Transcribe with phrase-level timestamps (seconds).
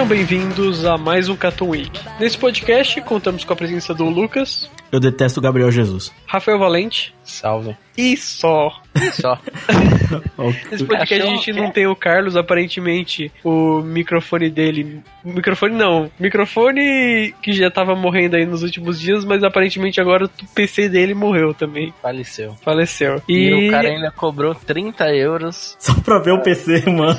[0.00, 1.90] Sejam bem-vindos a mais um Cartoon Week.
[2.18, 6.10] Nesse podcast, contamos com a presença do Lucas, Eu detesto o Gabriel Jesus.
[6.26, 7.76] Rafael Valente Salve.
[7.96, 8.80] e só.
[9.12, 9.38] Só.
[10.70, 11.70] Nesse podcast a gente não é?
[11.70, 15.00] tem o Carlos, aparentemente o microfone dele.
[15.24, 16.10] Microfone não.
[16.18, 21.14] Microfone que já tava morrendo aí nos últimos dias, mas aparentemente agora o PC dele
[21.14, 21.92] morreu também.
[22.02, 22.54] Faleceu.
[22.62, 23.22] Faleceu.
[23.28, 25.76] E, E, o cara ainda cobrou 30 euros.
[25.78, 27.18] Só pra ver o PC, mano.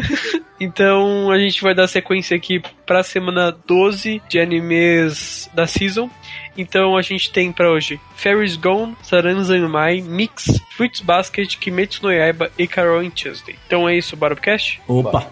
[0.58, 6.10] então a gente vai dar sequência aqui pra semana 12 de animes da season.
[6.56, 12.50] Então a gente tem pra hoje Fairies Gone, Saranzanmai, Mix, Fruits Basket, Kimetsu no Yaiba
[12.58, 13.56] e Carol in Tuesday.
[13.66, 14.80] Então é isso, Barocast?
[14.88, 15.30] Opa.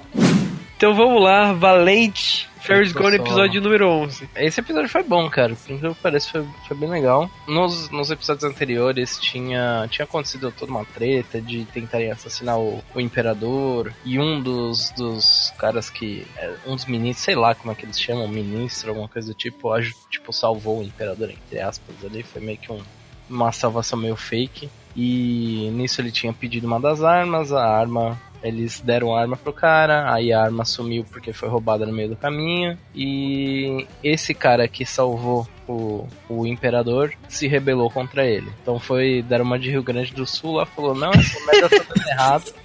[0.76, 4.26] Então vamos lá, Valente, Fairies Eu Gone, episódio número 11.
[4.36, 5.54] Esse episódio foi bom, cara.
[5.54, 7.30] Por incrível que pareça, foi, foi bem legal.
[7.46, 13.00] Nos, nos episódios anteriores tinha, tinha acontecido toda uma treta de tentarem assassinar o, o
[13.00, 13.92] imperador.
[14.02, 16.26] E um dos, dos caras que.
[16.38, 19.34] é, Um dos ministros, sei lá como é que eles chamam, ministro, alguma coisa do
[19.34, 19.70] tipo,
[20.08, 22.22] tipo, salvou o imperador, entre aspas, ali.
[22.22, 22.80] Foi meio que um,
[23.28, 24.70] uma salvação meio fake.
[24.96, 28.18] E nisso ele tinha pedido uma das armas, a arma.
[28.44, 32.16] Eles deram arma pro cara, aí a arma sumiu porque foi roubada no meio do
[32.16, 32.78] caminho.
[32.94, 38.52] E esse cara que salvou o, o imperador se rebelou contra ele.
[38.62, 41.84] Então foi, deram uma de Rio Grande do Sul lá, falou: Não, essa merda tá
[41.88, 42.54] dando errado.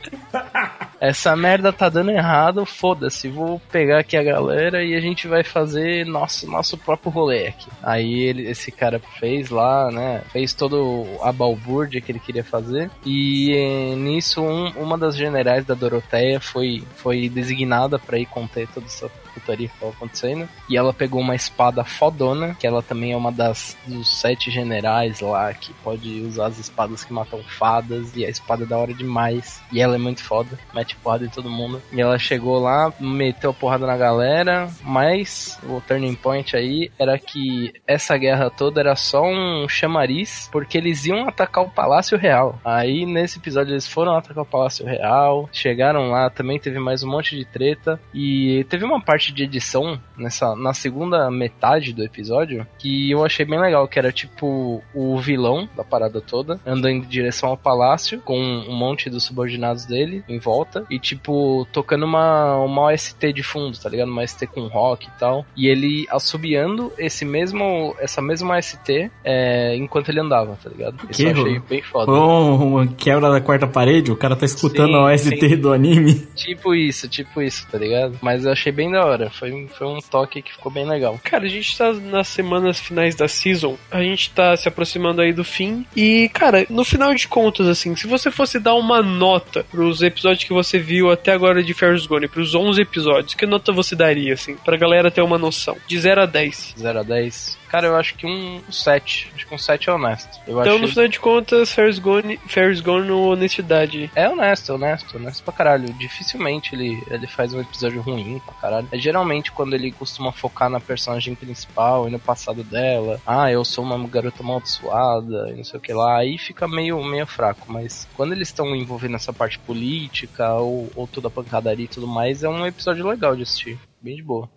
[0.99, 5.43] Essa merda tá dando errado, foda-se, vou pegar aqui a galera e a gente vai
[5.43, 7.67] fazer nosso, nosso próprio rolê aqui.
[7.81, 10.21] Aí ele, esse cara fez lá, né?
[10.31, 12.91] Fez todo a balbúrdia que ele queria fazer.
[13.05, 18.67] E eh, nisso, um- uma das generais da Doroteia foi, foi designada pra ir conter
[18.67, 20.47] toda essa putaria que tava acontecendo.
[20.69, 25.19] E ela pegou uma espada fodona, que ela também é uma das dos sete generais
[25.21, 28.15] lá, que pode usar as espadas que matam fadas.
[28.15, 29.61] E a espada é da hora demais.
[29.71, 31.81] E ela é muito foda, mete porrada em todo mundo.
[31.91, 37.17] E ela chegou lá, meteu a porrada na galera, mas o turning point aí era
[37.17, 42.59] que essa guerra toda era só um chamariz, porque eles iam atacar o Palácio Real.
[42.63, 47.09] Aí nesse episódio eles foram atacar o Palácio Real, chegaram lá, também teve mais um
[47.09, 47.99] monte de treta.
[48.13, 53.45] E teve uma parte de edição nessa na segunda metade do episódio que eu achei
[53.45, 58.19] bem legal, que era tipo o vilão da parada toda andando em direção ao palácio
[58.21, 63.43] com um monte dos subordinados dele em volta e tipo tocando uma uma OST de
[63.43, 64.09] fundo, tá ligado?
[64.09, 65.45] Uma OST com rock e tal.
[65.55, 70.97] E ele assobiando esse mesmo essa mesma OST é, enquanto ele andava, tá ligado?
[71.09, 72.05] Isso eu achei bem foda.
[72.05, 75.57] Foi um- uma quebra da quarta parede, o cara tá escutando Sim, a OST sim.
[75.57, 76.15] do anime.
[76.35, 78.17] Tipo isso, tipo isso, tá ligado?
[78.21, 79.08] Mas eu achei bem da hora.
[79.29, 81.19] Foi, foi um toque que ficou bem legal.
[81.23, 85.33] Cara, a gente tá nas semanas finais da season, a gente tá se aproximando aí
[85.33, 85.85] do fim.
[85.95, 90.43] E, cara, no final de contas, assim, se você fosse dar uma nota pros episódios
[90.43, 94.33] que você viu até agora de Ferris Gone, pros 11 episódios, que nota você daria,
[94.33, 95.77] assim, pra galera ter uma noção?
[95.87, 96.75] De 0 a 10.
[96.77, 97.57] 0 a 10.
[97.69, 99.31] Cara, eu acho que um 7.
[99.35, 100.39] Acho que um 7 é honesto.
[100.47, 104.09] Eu Então, achei- no final de contas, Ferris Gone, Ferris Gone no honestidade.
[104.15, 105.93] É honesto, honesto, honesto pra caralho.
[105.93, 108.87] Dificilmente ele, ele faz um episódio ruim pra caralho.
[108.91, 113.21] É geralmente quando ele costuma focar na personagem principal e no passado dela.
[113.25, 116.17] Ah, eu sou uma garota amaldiçoada e não sei o que lá.
[116.17, 117.71] Aí fica meio, meio fraco.
[117.71, 122.07] Mas quando eles estão envolvendo essa parte política ou, ou toda a pancadaria e tudo
[122.07, 123.77] mais, é um episódio legal de assistir.
[124.01, 124.49] Bem de boa.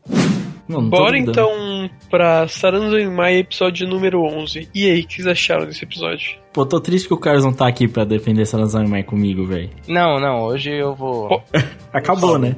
[0.68, 1.30] Não, Bora duvidando.
[1.30, 4.68] então pra Saranzo em Mai, episódio número 11.
[4.74, 6.36] E aí, o que vocês acharam desse episódio?
[6.52, 9.70] Pô, tô triste que o Carlos não tá aqui pra defender essa Mai comigo, velho.
[9.88, 11.28] Não, não, hoje eu vou.
[11.28, 11.42] Pô,
[11.92, 12.54] Acabou, né?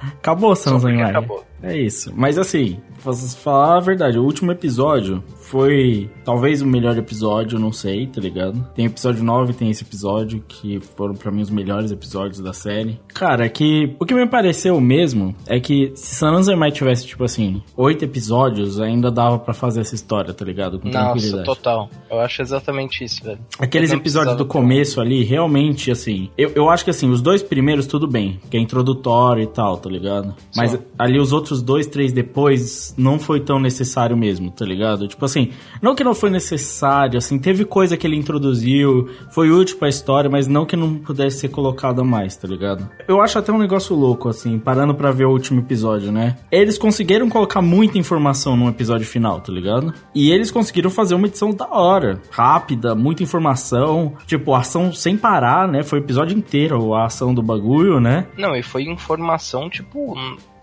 [0.00, 1.10] Acabou essa Só porque Mai.
[1.10, 1.44] acabou.
[1.62, 2.12] É isso.
[2.14, 7.72] Mas assim, pra falar a verdade, o último episódio foi talvez o melhor episódio, não
[7.72, 8.66] sei, tá ligado?
[8.74, 13.00] Tem episódio 9, tem esse episódio, que foram para mim os melhores episódios da série.
[13.14, 17.22] Cara, é que o que me pareceu mesmo é que se San Andreas tivesse, tipo
[17.24, 20.80] assim, oito episódios, ainda dava para fazer essa história, tá ligado?
[20.80, 21.88] Com Nossa, total.
[22.10, 23.38] Eu acho exatamente isso, velho.
[23.58, 27.86] Aqueles episódios do começo ali, realmente, assim, eu, eu acho que assim, os dois primeiros
[27.86, 30.34] tudo bem, que é introdutório e tal, tá ligado?
[30.56, 35.08] Mas ali os outros dois, três depois, não foi tão necessário mesmo, tá ligado?
[35.08, 35.50] Tipo assim,
[35.80, 40.28] não que não foi necessário, assim, teve coisa que ele introduziu, foi útil pra história,
[40.30, 42.88] mas não que não pudesse ser colocado a mais, tá ligado?
[43.08, 46.36] Eu acho até um negócio louco, assim, parando para ver o último episódio, né?
[46.50, 49.92] Eles conseguiram colocar muita informação no episódio final, tá ligado?
[50.14, 55.68] E eles conseguiram fazer uma edição da hora, rápida, muita informação, tipo, ação sem parar,
[55.68, 55.82] né?
[55.82, 58.26] Foi o episódio inteiro a ação do bagulho, né?
[58.36, 60.14] Não, e foi informação, tipo,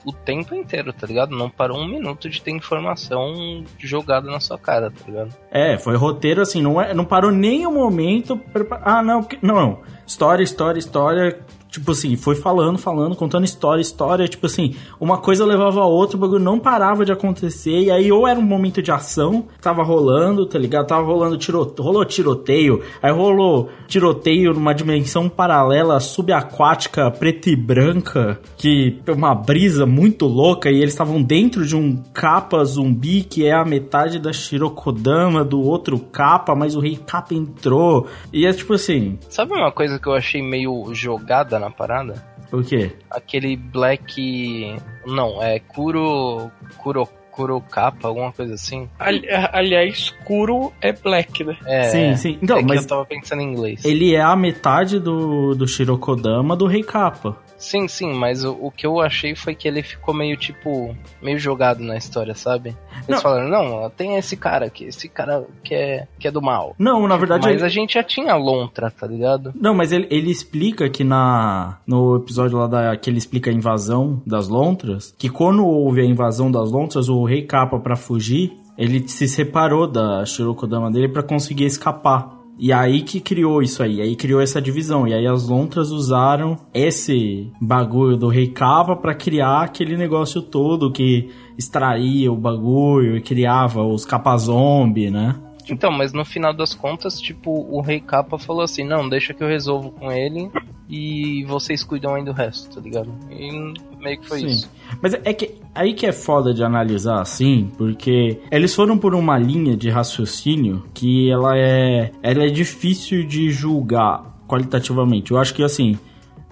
[0.05, 1.35] o tempo inteiro, tá ligado?
[1.35, 5.33] Não parou um minuto de ter informação jogada na sua cara, tá ligado?
[5.51, 8.38] É, foi roteiro assim, não, é, não parou nem um momento.
[8.38, 9.81] Pra, ah, não, não, não.
[10.05, 11.39] História, história, história
[11.73, 14.27] Tipo assim, foi falando, falando, contando história, história.
[14.27, 17.79] Tipo assim, uma coisa levava a outra, o bagulho não parava de acontecer.
[17.79, 20.85] E aí, ou era um momento de ação, tava rolando, tá ligado?
[20.85, 22.83] Tava rolando tiroteio, rolou tiroteio.
[23.01, 30.69] Aí rolou tiroteio numa dimensão paralela subaquática, preta e branca, que uma brisa muito louca.
[30.69, 35.59] E eles estavam dentro de um capa zumbi, que é a metade da Shirokodama do
[35.59, 38.05] outro capa, mas o rei capa entrou.
[38.31, 39.17] E é tipo assim.
[39.27, 42.24] Sabe uma coisa que eu achei meio jogada na parada?
[42.51, 42.92] O quê?
[43.10, 44.75] Aquele Black.
[45.06, 46.51] Não, é Kuro.
[46.77, 47.07] Kuro.
[47.33, 48.88] Kurokapa, alguma coisa assim.
[49.00, 51.57] Ali, aliás, Kuro é Black, né?
[51.65, 52.39] É, sim, sim.
[52.39, 53.83] Então, é mas eu tava pensando em inglês.
[53.83, 57.36] Ele é a metade do, do Shirokodama do Rei Kappa.
[57.57, 61.39] Sim, sim, mas o, o, que eu achei foi que ele ficou meio, tipo, meio
[61.39, 62.75] jogado na história, sabe?
[62.95, 63.21] Eles não.
[63.21, 66.75] falaram, não, tem esse cara aqui, esse cara que é, que é do mal.
[66.77, 67.45] Não, na verdade...
[67.45, 67.65] Mas ele...
[67.65, 69.53] a gente já tinha Lontra, tá ligado?
[69.55, 73.53] Não, mas ele, ele explica que na, no episódio lá da, que ele explica a
[73.53, 78.57] invasão das Lontras, que quando houve a invasão das Lontras, o Rei Capa para fugir,
[78.77, 82.32] ele se separou da Shirokodama dele para conseguir escapar.
[82.57, 85.07] E aí que criou isso aí, aí criou essa divisão.
[85.07, 90.91] E aí as lontras usaram esse bagulho do rei Capa para criar aquele negócio todo
[90.91, 95.35] que extraía o bagulho e criava os capa zombie, né?
[95.69, 99.44] Então, mas no final das contas, tipo, o Rei Capa falou assim: não, deixa que
[99.44, 100.51] eu resolvo com ele
[100.89, 103.13] e vocês cuidam aí do resto, tá ligado?
[103.31, 103.49] E
[103.97, 104.47] meio que foi Sim.
[104.47, 104.71] isso.
[105.01, 109.37] Mas é que aí que é foda de analisar assim, porque eles foram por uma
[109.37, 115.31] linha de raciocínio que ela é, ela é difícil de julgar qualitativamente.
[115.31, 115.97] Eu acho que assim,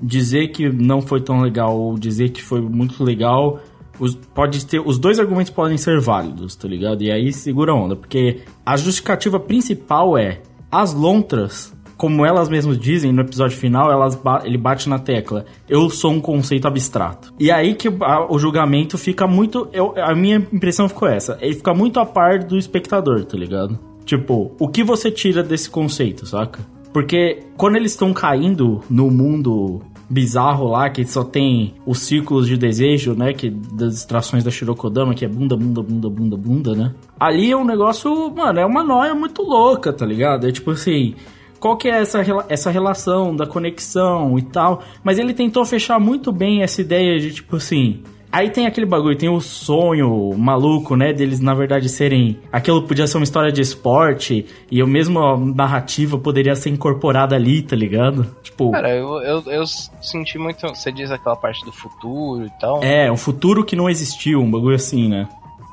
[0.02, 3.60] dizer que não foi tão legal ou dizer que foi muito legal
[4.00, 7.04] os, pode ter, os dois argumentos podem ser válidos, tá ligado?
[7.04, 10.42] E aí segura a onda, porque a justificativa principal é
[10.72, 11.72] as lontras
[12.02, 15.46] como elas mesmas dizem no episódio final, elas ele bate na tecla.
[15.70, 17.32] Eu sou um conceito abstrato.
[17.40, 19.70] E aí que a, o julgamento fica muito.
[19.72, 21.38] Eu, a minha impressão ficou essa.
[21.40, 23.78] Ele fica muito a par do espectador, tá ligado?
[24.04, 26.66] Tipo, o que você tira desse conceito, saca?
[26.92, 32.58] Porque quando eles estão caindo no mundo bizarro lá, que só tem os círculos de
[32.58, 33.32] desejo, né?
[33.32, 36.96] Que das distrações da Shirokodama, que é bunda, bunda, bunda, bunda, bunda, né?
[37.20, 40.48] Ali é um negócio, mano, é uma noia muito louca, tá ligado?
[40.48, 41.14] É tipo assim,
[41.62, 44.82] qual que é essa, essa relação da conexão e tal.
[45.04, 48.02] Mas ele tentou fechar muito bem essa ideia de tipo assim.
[48.32, 51.12] Aí tem aquele bagulho, tem o sonho maluco, né?
[51.12, 52.40] Deles na verdade serem.
[52.52, 57.62] Aquilo podia ser uma história de esporte e a mesma narrativa poderia ser incorporada ali,
[57.62, 58.26] tá ligado?
[58.42, 58.72] Tipo.
[58.72, 59.68] Cara, eu, eu, eu
[60.02, 60.66] senti muito.
[60.70, 62.82] Você diz aquela parte do futuro e tal.
[62.82, 65.28] É, um futuro que não existiu, um bagulho assim, né?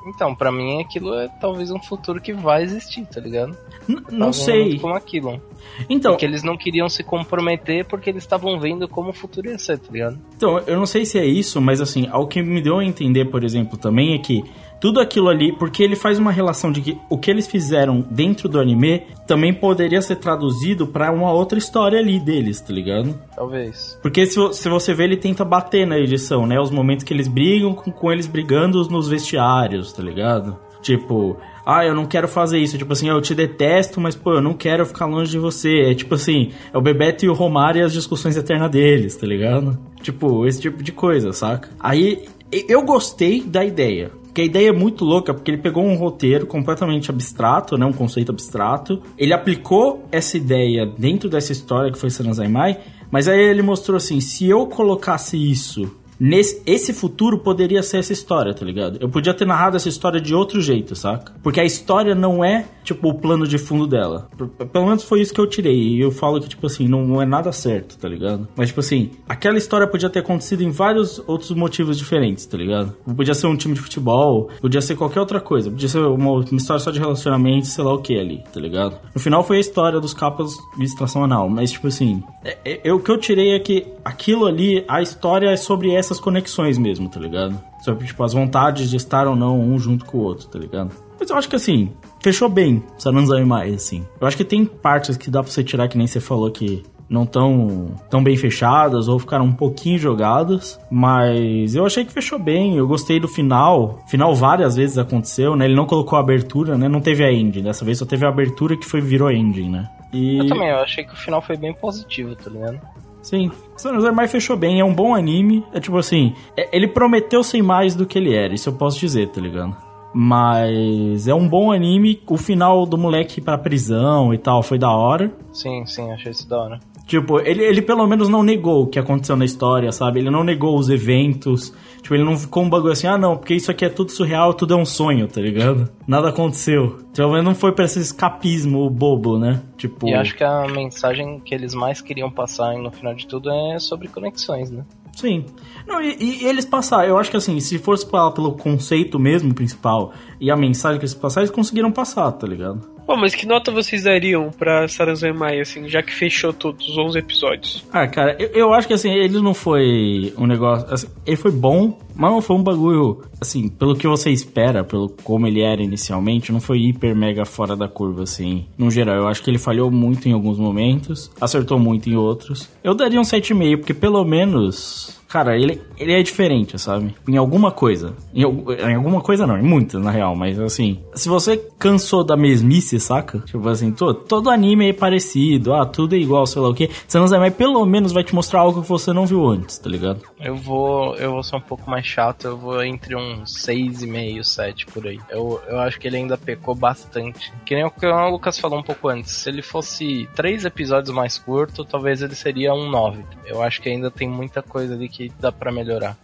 [0.08, 3.56] Então, para mim aquilo é talvez um futuro que vai existir, tá ligado?
[3.88, 4.78] N não sei.
[4.78, 5.40] Como aquilo.
[5.88, 9.58] Então, porque eles não queriam se comprometer porque eles estavam vendo como o futuro ia
[9.58, 10.18] ser, tá ligado?
[10.36, 13.26] Então, eu não sei se é isso, mas assim, ao que me deu a entender,
[13.26, 14.44] por exemplo, também é que
[14.80, 18.48] tudo aquilo ali, porque ele faz uma relação de que o que eles fizeram dentro
[18.48, 23.18] do anime também poderia ser traduzido para uma outra história ali deles, tá ligado?
[23.34, 23.98] Talvez.
[24.02, 26.60] Porque se, se você vê, ele tenta bater na edição, né?
[26.60, 30.56] Os momentos que eles brigam com, com eles brigando nos vestiários, tá ligado?
[30.80, 32.78] Tipo, ah, eu não quero fazer isso.
[32.78, 35.90] Tipo assim, eu te detesto, mas pô, eu não quero ficar longe de você.
[35.90, 39.26] É tipo assim, é o Bebeto e o Romário e as discussões eternas deles, tá
[39.26, 39.78] ligado?
[40.00, 41.68] Tipo, esse tipo de coisa, saca?
[41.78, 44.10] Aí eu gostei da ideia.
[44.38, 47.84] Porque a ideia é muito louca, porque ele pegou um roteiro completamente abstrato, né?
[47.84, 49.02] Um conceito abstrato.
[49.18, 52.78] Ele aplicou essa ideia dentro dessa história que foi Sanazai Mai,
[53.10, 58.12] mas aí ele mostrou assim, se eu colocasse isso nesse esse futuro poderia ser essa
[58.12, 58.98] história, tá ligado?
[59.00, 61.32] Eu podia ter narrado essa história de outro jeito, saca?
[61.42, 64.28] Porque a história não é, tipo, o plano de fundo dela.
[64.72, 65.76] Pelo menos foi isso que eu tirei.
[65.76, 68.48] E eu falo que, tipo assim, não, não é nada certo, tá ligado?
[68.56, 72.94] Mas, tipo assim, aquela história podia ter acontecido em vários outros motivos diferentes, tá ligado?
[73.16, 75.70] Podia ser um time de futebol, podia ser qualquer outra coisa.
[75.70, 78.96] Podia ser uma, uma história só de relacionamento, sei lá o que ali, tá ligado?
[79.14, 81.48] No final foi a história dos capas de extração anal.
[81.48, 85.00] Mas, tipo assim, é- é- é- o que eu tirei é que aquilo ali, a
[85.02, 87.60] história é sobre essas conexões mesmo, tá ligado?
[87.82, 90.90] Sobre, tipo, as vontades de estar ou não um junto com o outro, tá ligado?
[91.20, 94.06] Mas eu acho que assim, fechou bem Saranzai mais, assim.
[94.20, 96.82] Eu acho que tem partes que dá pra você tirar, que nem você falou que
[97.08, 102.38] não tão, tão bem fechadas ou ficaram um pouquinho jogadas, mas eu achei que fechou
[102.38, 102.76] bem.
[102.76, 104.04] Eu gostei do final.
[104.06, 105.64] Final várias vezes aconteceu, né?
[105.64, 106.88] Ele não colocou a abertura, né?
[106.88, 107.62] Não teve a ending.
[107.62, 109.88] Dessa vez só teve a abertura que foi virou ending, né?
[110.12, 112.80] E Eu também, eu achei que o final foi bem positivo, tá ligado?
[113.22, 113.50] Sim.
[113.76, 115.64] Saranzai mais fechou bem, é um bom anime.
[115.72, 118.98] É tipo assim, é- ele prometeu ser mais do que ele era, isso eu posso
[118.98, 119.76] dizer, tá ligado?
[120.14, 122.20] Mas é um bom anime.
[122.26, 125.32] O final do moleque ir pra prisão e tal foi da hora.
[125.52, 126.80] Sim, sim, achei isso da hora.
[127.08, 130.20] Tipo, ele, ele pelo menos não negou o que aconteceu na história, sabe?
[130.20, 131.72] Ele não negou os eventos.
[132.02, 134.52] Tipo, ele não ficou um bagulho assim, ah não, porque isso aqui é tudo surreal,
[134.52, 135.88] tudo é um sonho, tá ligado?
[136.06, 136.98] Nada aconteceu.
[137.18, 139.62] Menos não foi pra esse escapismo bobo, né?
[139.78, 140.06] Tipo.
[140.06, 143.78] E acho que a mensagem que eles mais queriam passar no final de tudo é
[143.78, 144.84] sobre conexões, né?
[145.16, 145.46] Sim.
[145.86, 150.12] Não, e, e eles passaram, eu acho que assim, se fosse pelo conceito mesmo principal
[150.38, 152.97] e a mensagem que eles passaram, eles conseguiram passar, tá ligado?
[153.08, 156.98] Bom, mas que nota vocês dariam pra Saranzai Mai, assim, já que fechou todos os
[156.98, 157.84] 11 episódios?
[157.90, 160.92] Ah, cara, eu, eu acho que assim, ele não foi um negócio.
[160.92, 163.22] assim, ele foi bom, mas não foi um bagulho.
[163.40, 167.74] Assim, pelo que você espera, pelo como ele era inicialmente, não foi hiper mega fora
[167.74, 168.66] da curva, assim.
[168.76, 172.68] No geral, eu acho que ele falhou muito em alguns momentos, acertou muito em outros.
[172.84, 175.17] Eu daria um 7,5, porque pelo menos.
[175.28, 177.14] Cara, ele, ele é diferente, sabe?
[177.28, 178.14] Em alguma coisa.
[178.34, 180.34] Em, em alguma coisa não, em muitas, na real.
[180.34, 183.40] Mas assim, se você cansou da mesmice, saca?
[183.40, 186.74] Tipo assim, todo, todo anime é parecido, ah, tudo é igual, sei lá o
[187.18, 189.90] não sabe, mas pelo menos vai te mostrar algo que você não viu antes, tá
[189.90, 190.22] ligado?
[190.40, 194.44] Eu vou, eu vou ser um pouco mais chato, eu vou entre um 6,5 e
[194.44, 195.18] 7 por aí.
[195.28, 197.52] Eu, eu acho que ele ainda pecou bastante.
[197.66, 199.32] Que nem o que o Lucas falou um pouco antes.
[199.32, 203.24] Se ele fosse três episódios mais curto, talvez ele seria um 9.
[203.46, 206.16] Eu acho que ainda tem muita coisa ali que dá pra melhorar.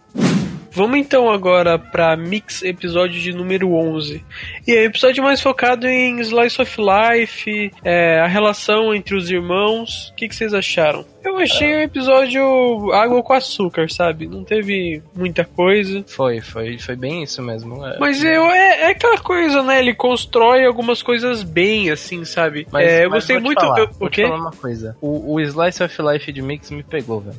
[0.71, 4.23] Vamos então agora pra Mix episódio de número 11.
[4.67, 10.09] E é episódio mais focado em Slice of Life, é, a relação entre os irmãos.
[10.09, 11.05] O que, que vocês acharam?
[11.25, 14.27] Eu achei o episódio água com açúcar, sabe?
[14.27, 16.03] Não teve muita coisa.
[16.07, 17.85] Foi, foi, foi bem isso mesmo.
[17.85, 19.79] É, Mas eu, é, é aquela coisa, né?
[19.79, 22.67] Ele constrói algumas coisas bem, assim, sabe?
[22.71, 23.61] Mas, é, eu mas gostei vou te muito.
[23.61, 24.23] Falar, eu- vou o te quê?
[24.23, 24.97] falar uma coisa.
[25.01, 27.37] O, o Slice of Life de Mix me pegou, velho.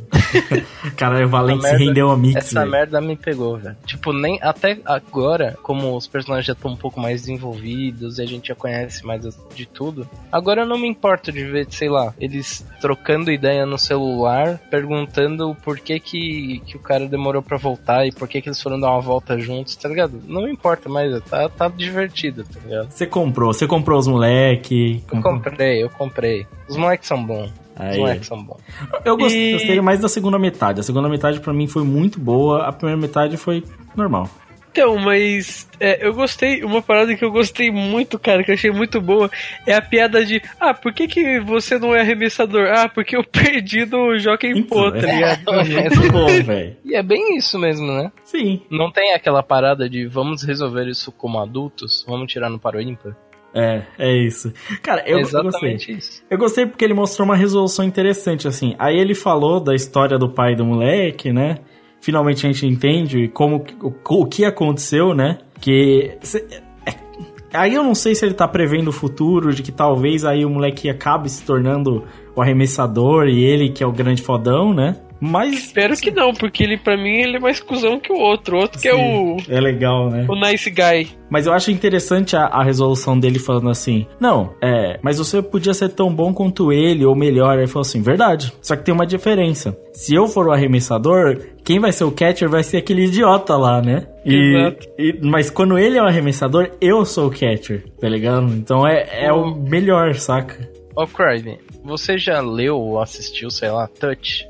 [0.97, 2.71] Cara, o Valente se merda- rendeu a mix, Essa velho.
[2.73, 3.77] merda me pegou, velho.
[3.87, 8.27] Tipo, nem até agora, como os personagens já estão um pouco mais desenvolvidos e a
[8.27, 9.23] gente já conhece mais
[9.55, 13.76] de tudo, agora eu não me importo de ver, sei lá, eles trocando ideia no
[13.79, 18.49] celular, perguntando por que que, que o cara demorou pra voltar e por que que
[18.49, 20.21] eles foram dar uma volta juntos, tá ligado?
[20.27, 22.91] Não importa mais, tá, tá divertido, tá ligado?
[22.91, 25.03] Você comprou, você comprou os moleque.
[25.13, 26.47] Eu comprei, eu comprei.
[26.69, 27.47] Os moleques são bons.
[27.75, 27.99] Os Aí.
[27.99, 28.59] moleques são bons.
[29.05, 30.81] Eu gostei, E- gostei mais da segunda metade.
[30.81, 33.63] A segunda metade pra mim foi muito boa, a primeira metade foi
[33.95, 34.29] normal.
[34.77, 38.71] Então, mas é, eu gostei, uma parada que eu gostei muito, cara, que eu achei
[38.71, 39.31] muito boa,
[39.67, 42.67] é a piada de, ah, por que, que você não é arremessador?
[42.69, 45.49] Ah, porque eu perdi no Jockey Pô, tá ligado?
[45.51, 46.77] é muito bom, velho.
[46.85, 48.13] E é bem isso mesmo, né?
[48.23, 48.61] Sim.
[48.71, 53.17] Não tem aquela parada de vamos resolver isso como adultos, vamos tirar no paro ímpar.
[53.55, 54.53] É, é isso.
[54.83, 55.41] Cara, eu, é eu gostei.
[55.49, 56.23] exatamente isso.
[56.29, 58.77] Eu gostei porque ele mostrou uma resolução interessante, assim.
[58.79, 61.61] Aí ele falou da história do pai do moleque, né?
[62.07, 65.39] Finalmente a gente entende como o, o que aconteceu, né?
[65.61, 66.47] Que cê-
[66.87, 66.95] é-
[67.53, 70.49] aí eu não sei se ele tá prevendo o futuro de que talvez aí o
[70.49, 72.05] moleque acabe se tornando
[72.37, 74.97] o arremessador e ele que é o grande fodão, né?
[75.21, 78.57] Mas Espero que não, porque ele, pra mim, ele é mais cuzão que o outro.
[78.57, 80.27] O outro que é o, é legal, né?
[80.29, 81.09] o nice guy.
[81.31, 85.75] Mas eu acho interessante a, a resolução dele falando assim: Não, é, mas você podia
[85.75, 87.59] ser tão bom quanto ele, ou melhor.
[87.59, 88.53] Ele falou assim: Verdade.
[88.61, 89.77] Só que tem uma diferença.
[89.93, 93.81] Se eu for o arremessador, quem vai ser o catcher vai ser aquele idiota lá,
[93.81, 94.07] né?
[94.25, 94.89] E, Exato.
[94.99, 98.47] e- mas quando ele é o arremessador, eu sou o catcher, tá ligado?
[98.53, 100.69] Então é, é o melhor, saca?
[100.95, 104.47] Ô, Crive, você já leu ou assistiu, sei lá, Touch?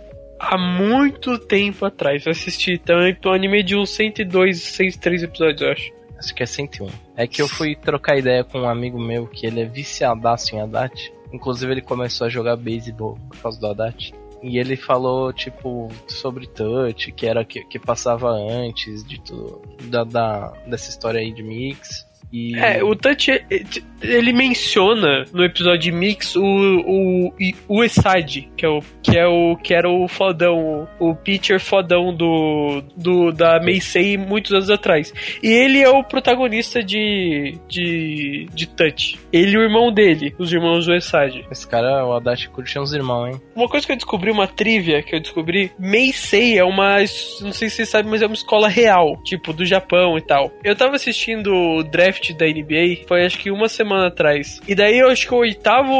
[0.48, 5.92] Há muito tempo atrás eu assisti, eu anime de uns 102, 103 episódios, eu acho.
[6.16, 6.88] Acho que é 101.
[7.16, 10.60] É que eu fui trocar ideia com um amigo meu que ele é viciadaço em
[10.60, 11.12] Haddad.
[11.32, 14.14] Inclusive ele começou a jogar beisebol por causa do Haddad.
[14.40, 20.04] E ele falou, tipo, sobre Touch, que era que, que passava antes de tudo, da,
[20.04, 22.05] da, dessa história aí de Mix.
[22.32, 22.56] E...
[22.56, 23.30] É, o Touch,
[24.02, 27.32] ele menciona no episódio de Mix o, o,
[27.68, 32.14] o Esad, que é o que é o que era o fodão, o pitcher fodão
[32.14, 35.12] do, do da Meisei muitos anos atrás.
[35.42, 39.18] E ele é o protagonista de de, de Touch.
[39.32, 41.44] Ele e o irmão dele, os irmãos do Esad.
[41.50, 43.40] Esse cara, o Adachi curte uns irmãos, hein?
[43.54, 46.98] Uma coisa que eu descobri, uma trivia que eu descobri, Meisei é uma,
[47.40, 50.50] não sei se vocês sabem, mas é uma escola real, tipo, do Japão e tal.
[50.64, 54.60] Eu tava assistindo o draft da NBA, foi acho que uma semana atrás.
[54.66, 55.92] E daí eu acho que o oitavo,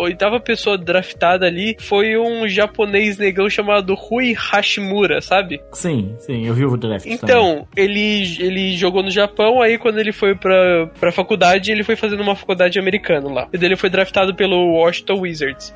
[0.00, 5.60] oitava pessoa draftada ali foi um japonês negão chamado Rui Hashimura, sabe?
[5.72, 7.06] Sim, sim, eu vi o draft.
[7.06, 11.96] Então, ele, ele jogou no Japão, aí quando ele foi pra, pra faculdade, ele foi
[11.96, 13.48] fazendo uma faculdade americana lá.
[13.52, 15.74] E daí ele foi draftado pelo Washington Wizards.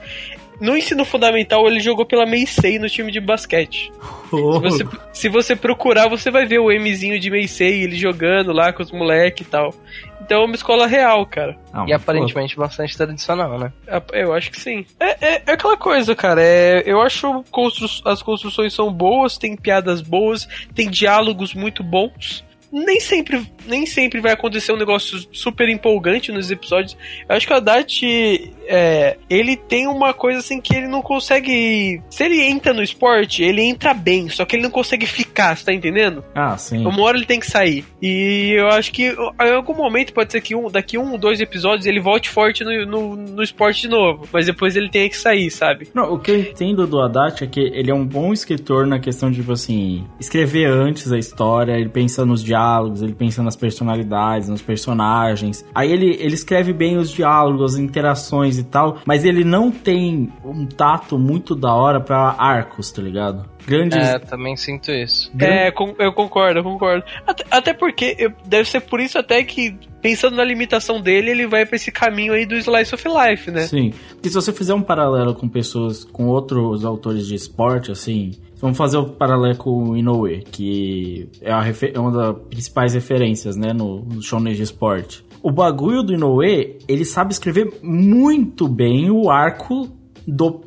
[0.61, 3.91] No ensino fundamental, ele jogou pela Meisei no time de basquete.
[4.37, 4.55] Oh.
[4.55, 8.73] Se, você, se você procurar, você vai ver o Mzinho de Meisei, ele jogando lá
[8.73, 9.73] com os moleques e tal.
[10.21, 11.57] Então é uma escola real, cara.
[11.73, 13.73] Não, E aparentemente bastante tradicional, né?
[14.13, 14.85] Eu acho que sim.
[14.99, 16.43] É, é- é aquela coisa, cara.
[16.43, 22.45] É, eu acho constru as construções são boas, tem piadas boas, tem diálogos muito bons.
[22.73, 26.97] Nem sempre, nem sempre vai acontecer um negócio super empolgante nos episódios.
[27.29, 32.03] Eu acho que o Haddad, é, ele tem uma coisa assim que ele não consegue.
[32.11, 35.65] Se ele entra no esporte, ele entra bem, só que ele não consegue ficar, você
[35.65, 36.25] tá entendendo?
[36.35, 36.85] Ah, sim.
[36.87, 37.85] Uma hora ele tem que sair.
[38.01, 41.87] E eu acho que em algum momento pode ser que um, daqui um, dois episódios
[41.87, 44.27] ele volte forte no, no, no esporte de novo.
[44.33, 45.89] Mas depois ele tenha que sair, sabe?
[45.95, 48.99] Não, o que eu entendo do Haddad é que ele é um bom escritor na
[48.99, 53.57] questão de, tipo assim, escrever antes a história, ele pensa nos diálogos, ele pensa nas
[53.57, 55.65] personalidades, nos personagens.
[55.75, 60.33] Aí ele, ele escreve bem os diálogos, as interações e tal, mas ele não tem
[60.45, 63.45] um tato muito da hora pra arcos, tá ligado?
[63.67, 63.97] Grandes.
[63.99, 65.33] É, também sinto isso.
[65.39, 65.69] É,
[65.99, 67.03] eu concordo, eu concordo.
[67.27, 71.47] Até, até porque eu- deve ser por isso até que, pensando na limitação dele, ele
[71.47, 73.63] vai pra esse caminho aí do Slice of Life, né?
[73.63, 73.93] Sim.
[74.11, 78.33] Porque se você fizer um paralelo com pessoas, com outros autores de esporte, assim.
[78.61, 81.51] Vamos fazer o paralelo com o Inoue, que é,
[81.93, 85.23] é uma das principais referências, né, no, no shonen de esporte.
[85.45, 89.91] O bagulho do Inoue, ele sabe escrever muito bem o arco
[90.27, 90.63] do,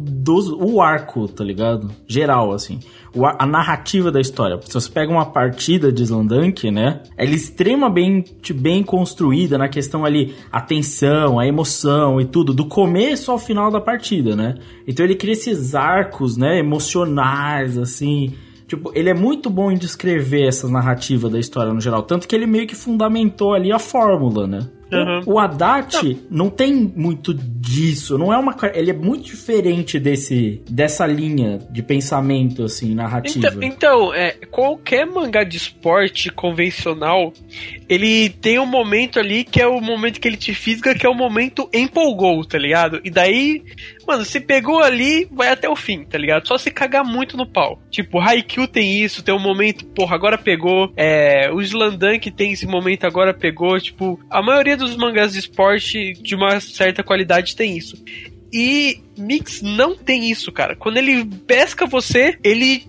[0.60, 1.90] o arco, tá ligado?
[2.06, 2.80] Geral, assim.
[3.12, 4.60] O a narrativa da história.
[4.62, 7.02] Se você pega uma partida de Slandank, né?
[7.18, 12.68] Ela é extremamente bem construída na questão ali, a tensão, a emoção e tudo, do
[12.68, 14.60] começo ao final da partida, né?
[14.88, 16.60] Então ele cria esses arcos, né?
[16.60, 18.36] Emocionais, assim.
[18.68, 22.04] Tipo, ele é muito bom em descrever essa narrativa da história no geral.
[22.04, 24.68] Tanto que ele meio que fundamentou ali a fórmula, né?
[24.92, 25.34] Uhum.
[25.34, 31.06] O Haddad não tem muito disso, não é uma ele é muito diferente desse dessa
[31.06, 33.48] linha de pensamento assim narrativa.
[33.62, 37.34] Então, então, é, qualquer mangá de esporte convencional,
[37.90, 41.10] ele tem um momento ali que é o momento que ele te fisga, que é
[41.10, 43.02] o momento empolgou, tá ligado?
[43.04, 43.64] E daí,
[44.08, 46.48] mano, se pegou ali, vai até o fim, tá ligado?
[46.48, 47.82] Só se cagar muito no pau.
[47.90, 50.92] Tipo, Haikyuu tem isso, tem um momento, porra, agora pegou.
[50.96, 53.80] É, o Slandank tem esse momento, agora pegou.
[53.80, 57.98] Tipo, a maioria dos mangás de esporte de uma certa qualidade tem isso.
[58.52, 60.76] E Mix não tem isso, cara.
[60.76, 62.84] Quando ele pesca você, ele.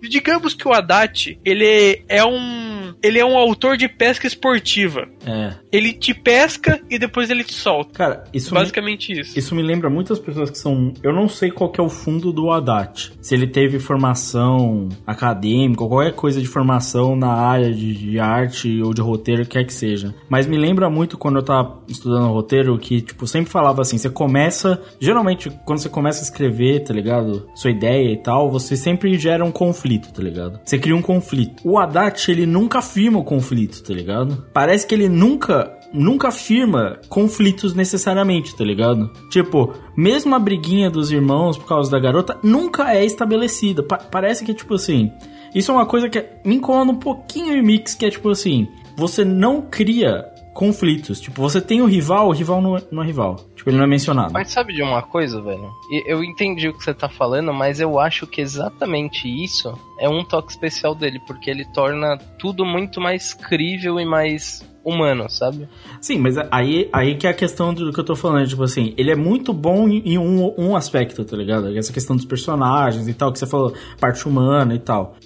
[0.00, 2.94] Digamos que o Haddad, ele é um.
[3.02, 5.08] Ele é um autor de pesca esportiva.
[5.26, 5.54] É.
[5.72, 7.92] Ele te pesca e depois ele te solta.
[7.94, 9.38] Cara, isso me, Basicamente isso.
[9.38, 10.92] isso me lembra muitas pessoas que são.
[11.02, 13.12] Eu não sei qual que é o fundo do Haddad.
[13.20, 18.82] Se ele teve formação acadêmica ou qualquer coisa de formação na área de, de arte
[18.82, 20.14] ou de roteiro, quer que seja.
[20.28, 24.10] Mas me lembra muito quando eu tava estudando roteiro que, tipo, sempre falava assim: você
[24.10, 24.80] começa.
[25.00, 27.48] Geralmente, quando você começa a escrever, tá ligado?
[27.54, 30.60] Sua ideia e tal, você sempre gera um conflito, tá ligado?
[30.64, 31.62] Você cria um conflito.
[31.64, 34.44] O Haddad, ele nunca afirma o conflito, tá ligado?
[34.52, 35.61] Parece que ele nunca
[35.92, 39.10] nunca afirma conflitos necessariamente, tá ligado?
[39.30, 43.82] Tipo, mesmo a briguinha dos irmãos por causa da garota nunca é estabelecida.
[43.82, 45.10] Pa- parece que, tipo assim,
[45.54, 48.66] isso é uma coisa que me incomoda um pouquinho em mix, que é tipo assim,
[48.96, 50.24] você não cria
[50.54, 51.20] conflitos.
[51.20, 53.36] Tipo, você tem o rival, o rival não é, não é rival.
[53.62, 54.32] Tipo, ele não é mencionado.
[54.32, 55.70] Mas sabe de uma coisa, velho?
[56.04, 60.24] Eu entendi o que você tá falando, mas eu acho que exatamente isso é um
[60.24, 65.68] toque especial dele, porque ele torna tudo muito mais crível e mais humano, sabe?
[66.00, 68.94] Sim, mas aí, aí que é a questão do que eu tô falando, tipo assim,
[68.96, 71.76] ele é muito bom em um, um aspecto, tá ligado?
[71.76, 75.16] Essa questão dos personagens e tal, que você falou, parte humana e tal.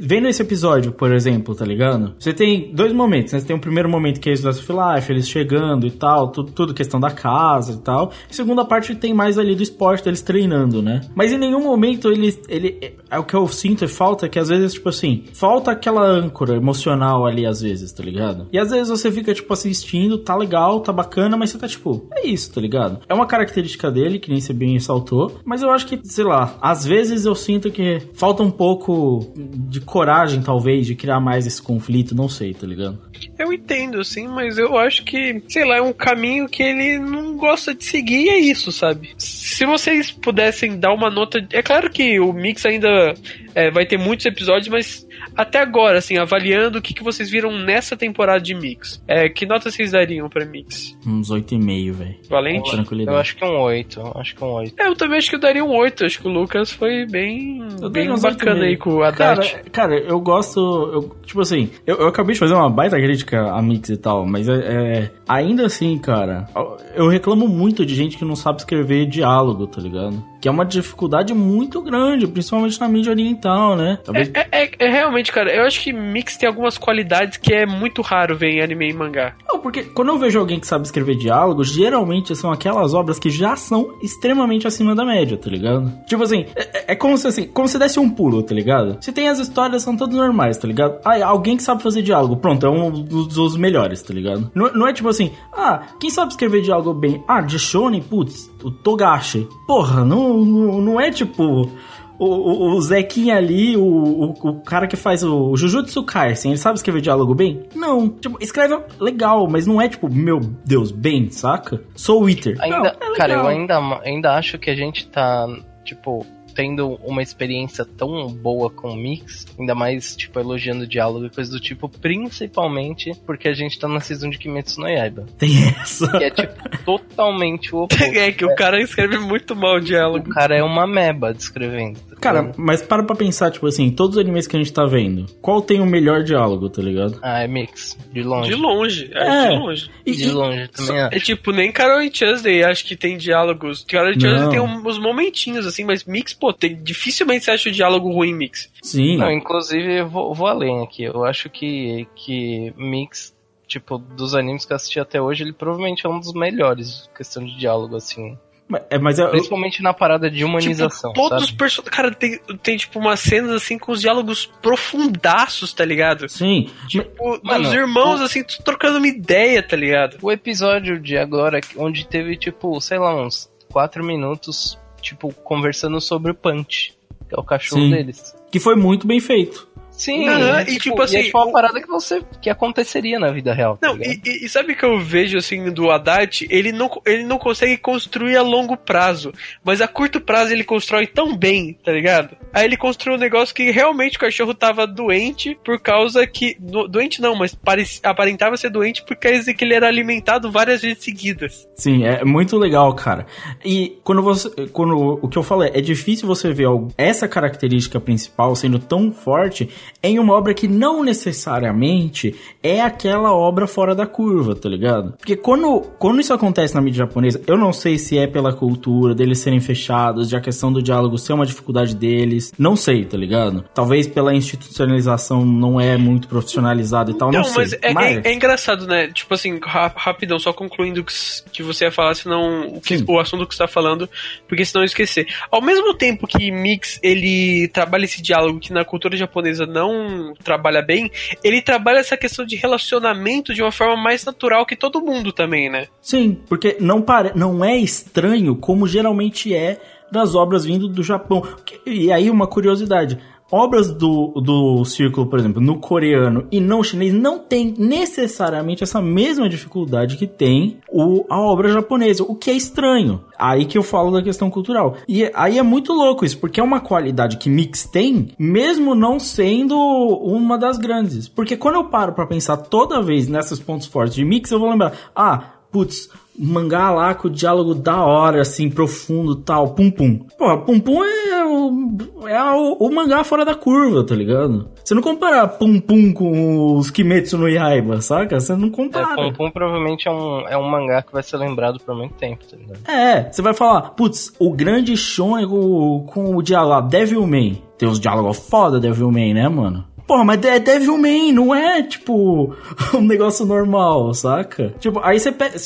[0.00, 2.14] Vendo esse episódio, por exemplo, tá ligado?
[2.18, 3.40] Você tem dois momentos, né?
[3.40, 6.52] Você tem o primeiro momento que é Slice of Life, eles chegando e tal, tudo,
[6.52, 8.12] tudo questão da casa tal.
[8.28, 11.00] A segunda parte tem mais ali do esporte, deles treinando, né?
[11.14, 14.48] Mas em nenhum momento ele, ele é o que eu sinto e falta que às
[14.48, 18.48] vezes, tipo assim, falta aquela âncora emocional ali às vezes, tá ligado?
[18.52, 22.06] E às vezes você fica, tipo, assistindo, tá legal, tá bacana, mas você tá tipo,
[22.12, 23.00] é isso, tá ligado?
[23.08, 26.56] É uma característica dele, que nem você bem ressaltou, mas eu acho que, sei lá,
[26.60, 31.60] às vezes eu sinto que falta um pouco de coragem, talvez, de criar mais esse
[31.60, 32.98] conflito, não sei, tá ligado?
[33.38, 37.36] Eu entendo, assim, mas eu acho que, sei lá, é um caminho que ele não
[37.36, 39.10] gosta de seguir e é isso, sabe?
[39.16, 41.46] Se vocês pudessem dar uma nota.
[41.52, 43.14] É claro que o Mix ainda
[43.54, 45.06] é, vai ter muitos episódios, mas
[45.36, 49.46] até agora, assim, avaliando o que, que vocês viram nessa temporada de Mix, é, que
[49.46, 50.96] nota vocês dariam pra Mix?
[51.06, 52.16] Uns 8,5, velho.
[52.28, 52.70] Valente?
[52.70, 53.14] Tranquilidade.
[53.16, 54.00] Eu acho que um 8.
[54.00, 54.74] eu Acho que um 8.
[54.78, 56.04] É, eu também acho que eu daria um 8.
[56.04, 58.64] Acho que o Lucas foi bem, bem bacana 8,5.
[58.64, 59.50] aí com o Haddad.
[59.50, 60.60] Cara, cara, eu gosto.
[60.60, 64.26] Eu, tipo assim, eu, eu acabei de fazer uma baita crítica a Mix e tal,
[64.26, 66.46] mas é, é- ainda assim, cara,
[66.94, 70.22] eu reclamo muito de gente que não sabe escrever diálogo, tá ligado?
[70.40, 73.98] Que é uma dificuldade muito grande, principalmente na mídia oriental, né?
[74.04, 74.30] Talvez.
[74.34, 78.02] É, é- é realmente, cara, eu acho que Mix tem algumas qualidades que é muito
[78.02, 79.34] raro ver em anime e mangá.
[79.48, 83.30] Não, porque quando eu vejo alguém que sabe escrever diálogo, geralmente são aquelas obras que
[83.30, 85.92] já são extremamente acima da média, tá ligado?
[86.06, 88.98] Tipo assim, é, é como se assim, como se desse um pulo, tá ligado?
[89.00, 90.98] Se tem as histórias, são todas normais, tá ligado?
[91.04, 94.50] Ah, alguém que sabe fazer diálogo, pronto, é um dos, dos melhores, tá ligado?
[94.54, 97.22] Não, não é tipo assim, ah, quem sabe escrever diálogo bem?
[97.28, 99.46] Ah, de Shonen, putz, o Togashi.
[99.66, 101.70] Porra, não, não, não é tipo.
[102.18, 106.52] O, o, o Zequinha ali, o, o, o cara que faz o, o Jujutsu Kaisen,
[106.52, 107.64] ele sabe escrever diálogo bem?
[107.74, 108.08] Não.
[108.08, 111.82] Tipo, escreve legal, mas não é tipo, meu Deus, bem, saca?
[111.96, 112.56] Sou Wither.
[112.60, 115.48] Ainda, Não, é cara, eu ainda, ainda acho que a gente tá,
[115.84, 121.26] tipo, tendo uma experiência tão boa com o Mix, ainda mais, tipo, elogiando o diálogo
[121.26, 125.26] e coisa do tipo, principalmente porque a gente tá na season de Kimetsu no Yaiba.
[125.38, 126.06] Tem essa.
[126.18, 128.02] Que é, tipo, totalmente o oposto.
[128.02, 130.30] É que o cara escreve muito mal o O diálogo.
[130.30, 132.00] cara é uma meba descrevendo.
[132.22, 132.54] Cara, ligado?
[132.58, 135.60] mas para pra pensar, tipo assim, todos os animes que a gente tá vendo, qual
[135.60, 137.18] tem o melhor diálogo, tá ligado?
[137.22, 138.48] Ah, é Mix, de longe.
[138.48, 139.48] De longe, é, É.
[139.50, 139.90] de longe.
[140.06, 141.14] E- De longe também acho.
[141.16, 143.84] É tipo, nem Carol e Tuesday acho que tem diálogos.
[143.84, 147.68] Carol e Tuesday tem um- uns momentinhos, assim, mas Mix, pô, tem, dificilmente você acha
[147.68, 148.70] o diálogo ruim em Mix.
[148.82, 149.16] Sim.
[149.18, 151.02] Não, inclusive, eu vou, vou além aqui.
[151.04, 153.34] Eu acho que, que Mix,
[153.66, 157.44] tipo, dos animes que eu assisti até hoje, ele provavelmente é um dos melhores, questão
[157.44, 158.36] de diálogo, assim.
[158.72, 161.58] Mas- É, mas é, Principalmente na parada de humanização, tipo, todos os sabe?
[161.58, 161.94] personagens.
[161.96, 166.28] Cara, tem, tem, tipo, umas cenas, assim, com os diálogos profundaços, tá ligado?
[166.28, 166.70] sim.
[166.88, 170.16] Tipo, Mano, dos irmãos, o- assim, trocando uma ideia, tá ligado?
[170.22, 176.30] O episódio de agora, onde teve, tipo, sei lá, uns 4 minutos, tipo, conversando sobre
[176.30, 176.94] o Punch,
[177.28, 177.90] que é o cachorro Sim.
[177.90, 178.34] deles.
[178.50, 179.66] Que foi muito bem feito.
[179.92, 182.22] Sim, Aham, e, e, tipo, tipo e assim, é tipo uma o- parada que você
[182.40, 183.76] que aconteceria na vida real.
[183.76, 184.26] tá Não, ligado?
[184.26, 186.46] e, e- sabe o que eu vejo assim do Haddad?
[186.50, 191.06] Ele não, ele não consegue construir a longo prazo, mas a curto prazo ele constrói
[191.06, 192.36] tão bem, tá ligado?
[192.52, 196.56] Aí ele construiu um negócio que realmente o cachorro tava doente por causa que.
[196.60, 200.82] no- doente não, mas parec- aparentava ser doente por causa que ele era alimentado várias
[200.82, 201.68] vezes seguidas.
[201.76, 203.26] Sim, é muito legal, cara.
[203.64, 204.48] E quando você.
[204.72, 208.78] Quando o que eu falo é, é difícil você ver algo- essa característica principal sendo
[208.78, 209.68] tão forte
[210.02, 215.12] em uma obra que não necessariamente é aquela obra fora da curva, tá ligado?
[215.18, 219.14] Porque quando, quando isso acontece na mídia japonesa, eu não sei se é pela cultura
[219.14, 222.52] deles serem fechados, de a questão do diálogo ser uma dificuldade deles.
[222.58, 223.64] Não sei, tá ligado?
[223.74, 227.78] Talvez pela institucionalização não é muito profissionalizado e tal, não, Não, sei.
[227.94, 229.08] mas é, é- é engraçado, né?
[229.08, 231.12] Tipo assim, ra- rapidão, só concluindo o que,
[231.52, 234.08] que você ia falar, senão o, que- o assunto que você tá falando,
[234.48, 235.26] porque senão eu esquecer.
[235.50, 240.82] Ao mesmo tempo que Mix, ele trabalha esse diálogo que na cultura japonesa não trabalha
[240.82, 241.10] bem,
[241.42, 245.70] ele trabalha essa questão de relacionamento de uma forma mais natural que todo mundo também,
[245.70, 245.88] né?
[246.00, 247.32] Sim, porque não, pare...
[247.34, 249.80] não é estranho como geralmente é
[250.12, 251.42] das obras vindo do Japão.
[251.86, 253.18] E aí uma curiosidade.
[253.54, 258.98] Obras do, do círculo, por exemplo, no coreano e não chinês não tem necessariamente essa
[259.02, 263.20] mesma dificuldade que tem o, a obra japonesa, o que é estranho.
[263.38, 264.96] Aí que eu falo da questão cultural.
[265.06, 269.20] E aí é muito louco isso, porque é uma qualidade que Mix tem, mesmo não
[269.20, 271.28] sendo uma das grandes.
[271.28, 274.70] Porque quando eu paro pra pensar toda vez nesses pontos fortes de Mix, eu vou
[274.70, 276.08] lembrar, ah, putz,
[276.38, 280.18] mangá lá com o diálogo da hora, assim, profundo tal, pum pum.
[280.38, 284.68] Porra, pum pum é, o, é o, o mangá fora da curva, tá ligado?
[284.82, 288.40] Você não compara pum pum com os Kimetsu no Yaiba, saca?
[288.40, 289.14] Você não É, compara.
[289.16, 292.44] Pum Pum provavelmente é um, é um mangá que vai ser lembrado por muito tempo,
[292.44, 292.80] tá ligado?
[292.88, 297.62] É, você vai falar, putz, o grande shonen com, com o diálogo lá, Devilman.
[297.78, 299.84] Tem uns diálogos foda, Devilman, né, mano?
[300.06, 302.54] Porra, mas é Devilman, não é, tipo,
[302.94, 304.74] um negócio normal, saca?
[304.78, 305.56] Tipo, aí você pega.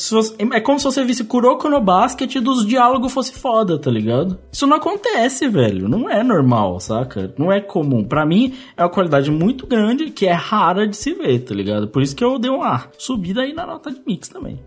[0.53, 4.39] É como se você visse Kuroko no Basket e dos diálogos fosse foda, tá ligado?
[4.53, 5.89] Isso não acontece, velho.
[5.89, 7.33] Não é normal, saca?
[7.39, 8.05] Não é comum.
[8.05, 11.89] Pra mim, é uma qualidade muito grande que é rara de se ver, tá ligado?
[11.89, 14.61] Por isso que eu dei uma subida aí na nota de mix também.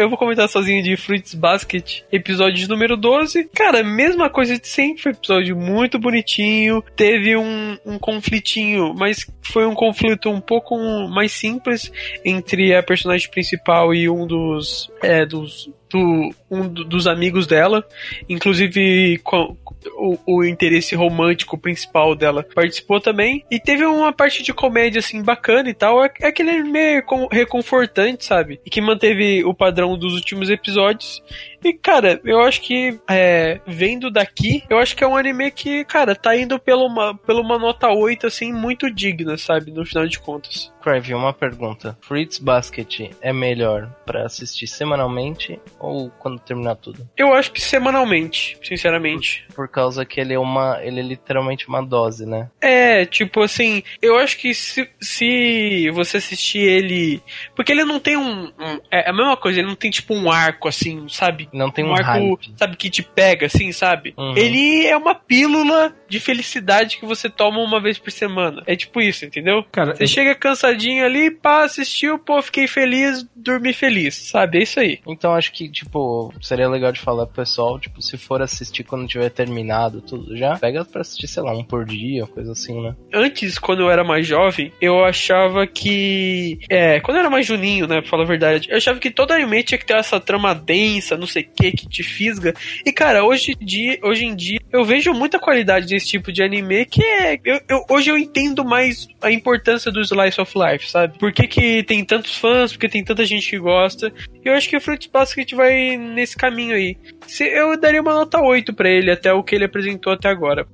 [0.00, 3.44] Eu vou comentar sozinho de Fruits Basket, episódio número 12.
[3.54, 6.82] Cara, mesma coisa de sempre, foi um episódio muito bonitinho.
[6.96, 11.92] Teve um, um conflitinho, mas foi um conflito um pouco mais simples
[12.24, 14.90] entre a personagem principal e um dos.
[15.02, 15.68] É, dos.
[15.90, 17.84] Do, um do- dos amigos dela,
[18.28, 19.56] inclusive com-
[19.96, 23.44] o, o interesse romântico principal dela participou também.
[23.50, 26.04] E teve uma parte de comédia assim bacana e tal.
[26.04, 28.60] É, é aquele anime com- reconfortante, sabe?
[28.64, 31.22] E que manteve o padrão dos últimos episódios.
[31.64, 35.84] E, cara, eu acho que, é, vendo daqui, eu acho que é um anime que,
[35.84, 39.70] cara, tá indo pela uma, pela uma nota 8, assim, muito digna, sabe?
[39.70, 40.72] No final de contas.
[40.82, 41.96] Crave, uma pergunta.
[42.00, 47.06] Fruits Basket é melhor pra assistir semanalmente ou quando terminar tudo?
[47.16, 49.46] Eu acho que semanalmente, sinceramente.
[49.54, 50.78] Por causa que ele é uma.
[50.82, 52.48] ele é literalmente uma dose, né?
[52.62, 57.22] É, tipo assim, eu acho que se, se você assistir ele.
[57.54, 60.30] Porque ele não tem um, um- É a mesma coisa, ele não tem tipo um
[60.30, 61.48] arco assim, sabe?
[61.52, 62.52] Não tem um, um arco, hype.
[62.56, 64.14] sabe, que te pega, assim, sabe?
[64.16, 64.36] Uhum.
[64.36, 68.62] Ele é uma pílula de felicidade que você toma uma vez por semana.
[68.66, 69.64] É tipo isso, entendeu?
[69.72, 74.58] Cara, Você eu- chega cansadinho ali, pá, assistiu, pô, fiquei feliz, dormi feliz, sabe?
[74.58, 74.98] É isso aí.
[75.06, 79.06] Então acho que, tipo, seria legal de falar pro pessoal, tipo, se for assistir quando
[79.08, 82.94] tiver terminado tudo já, pega pra assistir, sei lá, um por dia, coisa assim, né?
[83.12, 86.58] Antes, quando eu era mais jovem, eu achava que.
[86.68, 89.32] É, quando eu era mais juninho, né, pra falar a verdade, eu achava que todo
[89.32, 92.54] anime tinha que ter essa trama densa, não sei o que, que te fisga.
[92.84, 96.84] E, cara, hoje, dia, hoje em dia, eu vejo muita qualidade desse tipo de anime
[96.86, 97.38] que é.
[97.44, 101.18] eu- eu- hoje eu entendo mais a importância do Slice of Life, sabe?
[101.18, 104.12] Por que, que tem tantos fãs, porque tem tanta gente que gosta.
[104.44, 106.96] E eu acho que o Fruits Basket vai nesse caminho aí.
[107.26, 110.66] Se, eu daria uma nota 8 pra ele, até o que ele apresentou até agora.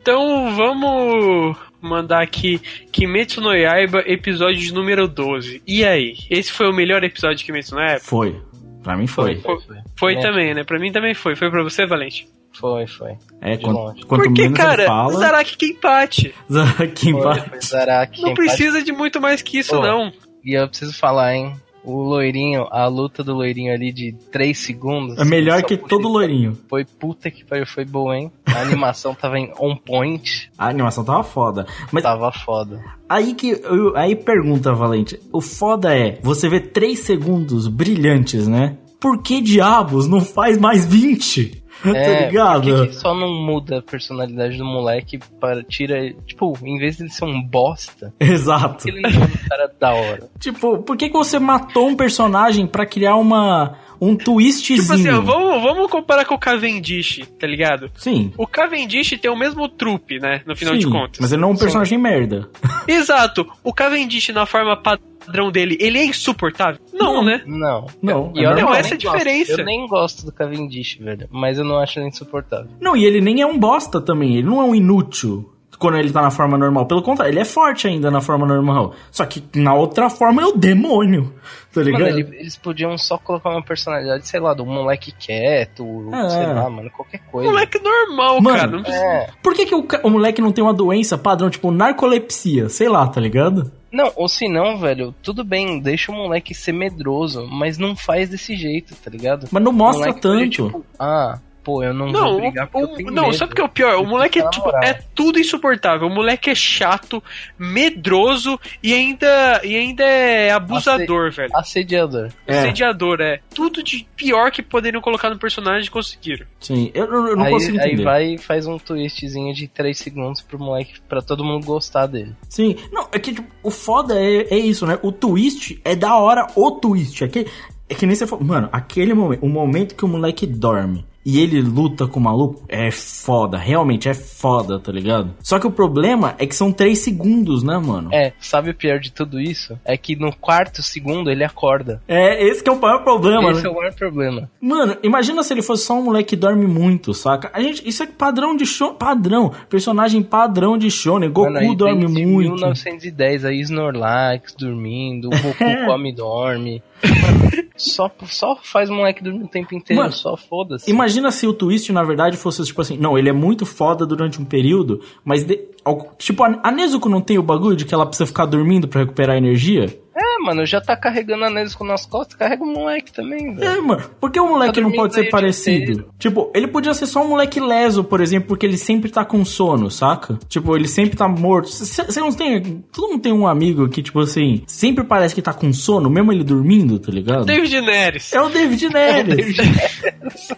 [0.00, 2.60] Então vamos mandar aqui
[2.92, 5.62] Kimetsu no Yaiba, episódio número 12.
[5.66, 6.14] E aí?
[6.30, 8.00] Esse foi o melhor episódio de Kimetsu no Yaiba?
[8.00, 8.40] Foi.
[8.86, 9.34] Pra mim foi.
[9.40, 9.58] Foi,
[9.96, 10.20] foi É.
[10.20, 10.62] também, né?
[10.62, 11.34] Pra mim também foi.
[11.34, 12.28] Foi pra você, Valente?
[12.52, 13.14] Foi, foi.
[13.40, 15.12] É, quanto, quanto Porque, menos cara, fala...
[15.12, 16.32] Zaraki que empate.
[16.48, 17.50] Zaraki Foi, empate.
[17.50, 18.46] foi Zaraki, Não empate.
[18.46, 20.12] precisa de muito mais que isso, não.
[20.44, 21.56] E eu preciso falar, hein?
[21.86, 25.16] O loirinho, a luta do loirinho ali de 3 segundos.
[25.18, 26.58] É melhor só que todo loirinho.
[26.68, 28.30] Foi puta que pariu, foi boa, hein?
[28.44, 31.64] A animação tava em on point, A animação tava foda.
[31.92, 32.82] Mas tava foda.
[33.08, 33.50] aí que.
[33.62, 35.18] eu- aí pergunta, Valente.
[35.32, 38.76] O foda é, você vê 3 segundos brilhantes, né?
[39.00, 41.62] Por que diabos não faz mais 20?
[41.92, 42.62] tá É, ligado?
[42.70, 47.10] por que só não muda a personalidade do moleque para tira, tipo, em vez dele
[47.10, 48.88] ser um bosta, Exato.
[48.88, 50.28] ele não é um cara da hora.
[50.38, 54.80] Tipo, por que, que você matou um personagem pra criar uma um twistzinho?
[54.80, 57.90] Tipo assim, ó, vamos, vamos comparar com o Cavendish, tá ligado?
[57.96, 58.32] Sim.
[58.36, 60.42] O Cavendish tem o mesmo trupe, né?
[60.46, 61.18] No final sim, de contas.
[61.20, 62.48] Mas ele não é um personagem merda.
[62.86, 63.46] Exato.
[63.64, 66.80] O Cavendish, na forma padrão dele, ele é insuportável?
[66.92, 67.24] Não, Não.
[67.24, 67.42] né?
[67.46, 67.86] Não.
[68.02, 69.52] Não, E é olha, eu Essa é a nem gosto- diferença.
[69.52, 71.28] Eu nem gosto do Cavendish, velho.
[71.30, 72.70] Mas eu não acho ele insuportável.
[72.80, 74.36] Não, e ele nem é um bosta também.
[74.36, 76.86] Ele não é um inútil quando ele tá na forma normal.
[76.86, 78.94] Pelo contrário, ele é forte ainda na forma normal.
[79.10, 81.32] Só que na outra forma é o demônio.
[81.72, 82.02] Tá ligado?
[82.04, 85.84] Mano, ele- eles podiam só colocar uma personalidade, sei lá, do moleque quieto,
[86.14, 86.28] É.
[86.30, 87.50] sei lá, mano, qualquer coisa.
[87.50, 88.70] Moleque normal, Mano, cara.
[88.70, 89.30] Não precisa- É.
[89.42, 92.68] Por que, que o, o moleque não tem uma doença padrão, tipo narcolepsia?
[92.68, 93.70] Sei lá, tá ligado?
[93.92, 98.28] Não, ou se não, velho, tudo bem, deixa o moleque ser medroso, mas não faz
[98.28, 99.46] desse jeito, tá ligado?
[99.50, 100.48] Mas não mostra tanto.
[100.50, 103.34] tipo, ah, pô, eu não, Não, vou brigar porque o- eu tenho não, medo.
[103.34, 103.96] sabe o que é o pior?
[103.98, 106.06] O Eu moleque é, tipo, é tudo insuportável.
[106.06, 107.20] O moleque é chato,
[107.58, 111.50] medroso e ainda, e ainda é abusador, velho.
[111.54, 112.30] Assediador.
[112.46, 112.60] É.
[112.60, 113.40] Assediador, é.
[113.52, 116.46] Tudo de pior que poderiam colocar no personagem conseguiram.
[116.60, 118.04] Sim, eu, eu- não aí, consigo aí entender.
[118.04, 122.32] vai e faz um twistzinho de 3 segundos pro moleque, pra todo mundo gostar dele.
[122.48, 124.98] Sim, não, é que tipo, o foda é, é isso, né?
[125.02, 127.24] O twist é da hora, o twist.
[127.24, 127.46] É que,
[127.88, 131.40] é que nem você falou, mano, aquele momento, o momento que o moleque dorme e
[131.40, 135.34] ele luta com o maluco é foda, realmente é foda, tá ligado?
[135.40, 138.10] Só que o problema é que são três segundos, né, mano?
[138.12, 139.76] É, sabe o pior de tudo isso?
[139.84, 142.00] É que no quarto segundo ele acorda.
[142.06, 143.68] É, esse que é o maior problema, Esse né?
[143.68, 144.48] é o maior problema.
[144.60, 147.50] Mano, imagina se ele fosse só um moleque que dorme muito, saca?
[147.52, 152.06] A gente, isso é padrão de show, padrão, personagem padrão de shonen, Goku Mano, dorme
[152.06, 152.54] desde muito.
[152.54, 156.82] 1910, aí Snorlax dormindo, o Goku come e dorme.
[157.76, 160.90] Só, só faz moleque dormir o tempo inteiro, Mano, só foda-se.
[160.90, 164.04] Imagina imagina se o twist, na verdade, fosse tipo assim, não, ele é muito foda
[164.04, 167.94] durante um período, mas de- ao- tipo, a, Nezuko não tem o bagulho de que
[167.94, 169.98] ela precisa ficar dormindo pra recuperar energia?
[170.18, 173.68] É, mano, já tá carregando a Nesco nas costas, carrega o moleque também, velho.
[173.70, 176.06] É, mano, por que o moleque Tá não pode ser o parecido?
[176.18, 179.44] Tipo, ele podia ser só um moleque leso, por exemplo, porque ele sempre tá com
[179.44, 180.38] sono, saca?
[180.48, 181.68] Tipo, ele sempre tá morto.
[181.68, 182.82] Você não tem.
[182.92, 186.32] Todo mundo tem um amigo que, tipo assim, sempre parece que tá com sono, mesmo
[186.32, 187.44] ele dormindo, tá ligado?
[187.44, 188.32] David Neres.
[188.32, 189.58] É o David Neres.
[189.58, 190.16] É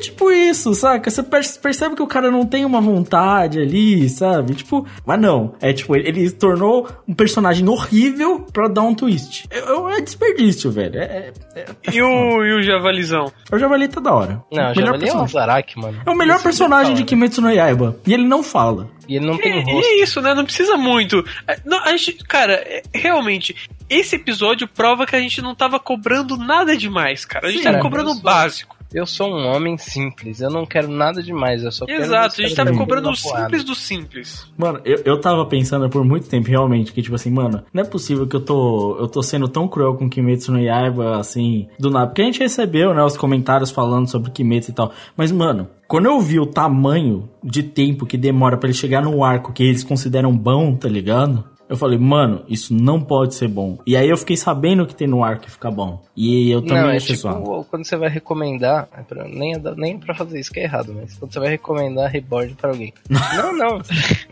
[0.00, 1.10] tipo isso, saca?
[1.10, 4.54] Você per- percebe que o cara não tem uma vontade ali, sabe?
[4.54, 5.54] Tipo, mas não.
[5.60, 9.46] É tipo, ele, ele se tornou um personagem horrível pra dar um twist.
[9.50, 9.58] É,
[9.96, 10.98] é desperdício, velho.
[10.98, 13.32] É, é, é, E o, e o Javalizão?
[13.52, 14.42] o Javali tá da hora.
[14.52, 15.22] Não, Melhor já ali é o.
[15.22, 16.00] Azaraki, mano.
[16.04, 17.04] É o melhor Esse personagem de.
[17.04, 17.96] Kimetsu no Yaiba.
[18.06, 18.88] E ele não fala.
[19.08, 19.88] E ele não tem E, rosto.
[19.88, 20.34] e é isso, né?
[20.34, 21.24] Não precisa muito.
[21.46, 23.54] É, não, a gente, cara, é, realmente,
[23.88, 27.46] esse episódio prova que a gente não tava cobrando nada demais, cara.
[27.46, 28.75] A gente Sim, tava cara, cobrando o básico.
[28.92, 32.02] Eu sou um homem simples, eu não quero nada demais, eu só quero...
[32.02, 34.46] Exato, a gente tava quero cobrando o simples do simples.
[34.56, 37.86] Mano, eu, eu tava pensando por muito tempo, realmente, que tipo assim, mano, não é
[37.86, 41.90] possível que eu tô, eu tô sendo tão cruel com Kimetsu no Yaiba, assim, do
[41.90, 42.06] nada.
[42.06, 44.92] Porque a gente recebeu, né, os comentários falando sobre Kimetsu e tal.
[45.16, 49.22] Mas, mano, quando eu vi o tamanho de tempo que demora pra ele chegar no
[49.22, 51.44] arco que eles consideram bom, tá ligado?
[51.68, 53.78] Eu falei, mano, isso não pode ser bom.
[53.86, 56.00] E aí eu fiquei sabendo que tem no arco que fica bom.
[56.16, 57.66] E eu também Não, é tipo, zoado.
[57.68, 61.16] quando você vai recomendar, é nem, é nem pra fazer isso que é errado, mas
[61.16, 62.92] quando você vai recomendar Reborn pra alguém.
[63.10, 63.80] não, não.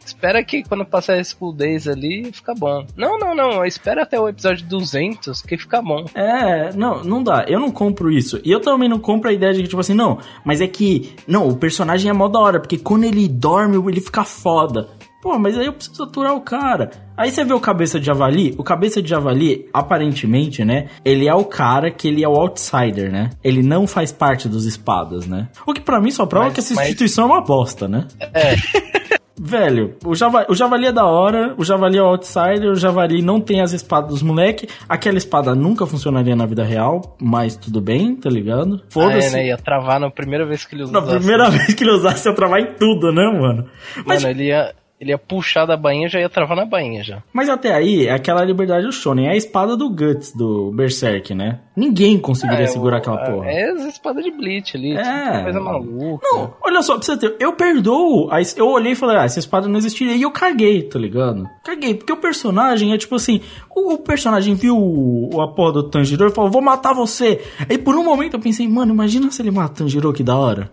[0.04, 2.86] espera que quando passar esse School Days ali, fica bom.
[2.96, 3.64] Não, não, não.
[3.64, 6.04] Espera até o episódio 200 que fica bom.
[6.14, 7.44] É, não, não dá.
[7.48, 8.40] Eu não compro isso.
[8.44, 11.16] E eu também não compro a ideia de que, tipo assim, não, mas é que,
[11.26, 14.88] não, o personagem é mó da hora, porque quando ele dorme, ele fica foda.
[15.24, 16.90] Pô, mas aí eu preciso aturar o cara.
[17.16, 20.88] Aí você vê o cabeça de javali, o cabeça de javali, aparentemente, né?
[21.02, 23.30] Ele é o cara que ele é o outsider, né?
[23.42, 25.48] Ele não faz parte dos espadas, né?
[25.66, 28.06] O que pra mim só prova Mas- que essa mas- instituição é uma bosta, né?
[28.34, 28.54] É,
[29.36, 33.20] Velho, o javali, o javali é da hora, o javali é o outsider, o javali
[33.20, 34.68] não tem as espadas dos moleque.
[34.88, 38.76] Aquela espada nunca funcionaria na vida real, mas tudo bem, tá ligado?
[38.76, 39.32] é, Foda-se.
[39.34, 39.46] né?
[39.48, 41.16] Ia travar na primeira vez que ele Na usasse.
[41.16, 43.66] primeira vez que ele usasse, ia travar em tudo, né, mano?
[44.06, 44.72] Mas, Mano, ele ia,
[45.04, 47.22] ele ia puxar da bainha já ia travar na bainha já.
[47.32, 49.26] mas até aí, é aquela liberdade do Shonen.
[49.26, 51.60] É a espada do Guts, do Berserk, né?
[51.76, 53.46] Ninguém conseguiria É, segurar o- aquela porra.
[53.50, 54.92] É as espadas de Bleach ali.
[54.96, 55.02] É.
[55.32, 56.26] tipo, coisa maluca.
[56.30, 58.28] Não, olha só, pra você ter, eu perdoo.
[58.30, 60.14] a es- Eu olhei e falei, ah, essa espada não existiria.
[60.14, 61.48] E eu caguei, tá ligado?
[61.64, 63.40] Caguei, porque o personagem é tipo assim:
[63.74, 67.40] o, o personagem viu o, a porra do Tanjiro e falou, vou matar você.
[67.68, 70.36] Aí por um momento eu pensei, mano, imagina se ele mata o Tanjiro, que da
[70.36, 70.70] hora.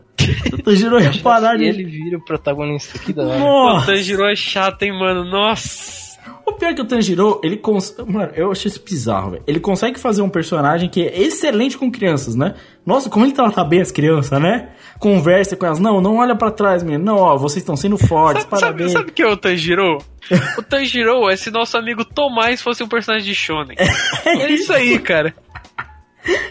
[0.54, 1.66] O Tanjiro ia parar E de.
[1.66, 3.38] ele vira o protagonista aqui da hora.
[3.38, 3.88] O Nossa!
[3.88, 5.26] Tanjiro é chato, hein, mano?
[5.26, 6.01] Nossa.
[6.46, 7.96] O pior é que o Tanjiro, ele cons...
[8.06, 9.44] Mano, eu achei isso bizarro, velho.
[9.48, 12.56] Ele consegue fazer um personagem que é excelente com crianças, né?
[12.86, 14.70] Nossa, como ele trata bem as crianças, né?
[15.00, 15.80] Conversa com elas.
[15.80, 17.04] Não, não olha pra trás, menino.
[17.04, 18.92] Não, ó, vocês estão sendo fortes, Sabe, parabéns.
[18.92, 19.98] sabe o que é o Tanjiro?
[20.58, 23.78] o Tanjiro é se nosso amigo Tomás fosse um personagem de Shonen.
[24.26, 25.34] É isso aí, cara.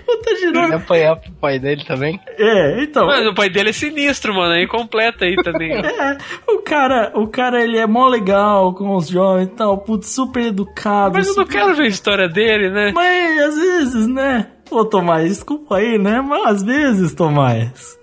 [0.09, 0.59] O Tanjiro...
[0.65, 2.21] Ele apanhar pro pai dele também.
[2.39, 3.07] É, então...
[3.07, 4.53] Mas o pai dele é sinistro, mano.
[4.55, 5.71] Aí completa aí também.
[5.81, 6.17] É,
[6.51, 10.47] o cara, o cara, ele é mó legal com os jovens e tal, putz, super
[10.47, 11.15] educado.
[11.15, 12.93] Mas eu não super- quero ver a história dele, né?
[12.95, 14.49] Mas às vezes, né?
[14.71, 16.21] Ô, Tomás, desculpa aí, né?
[16.21, 17.99] Mas às vezes, Tomás.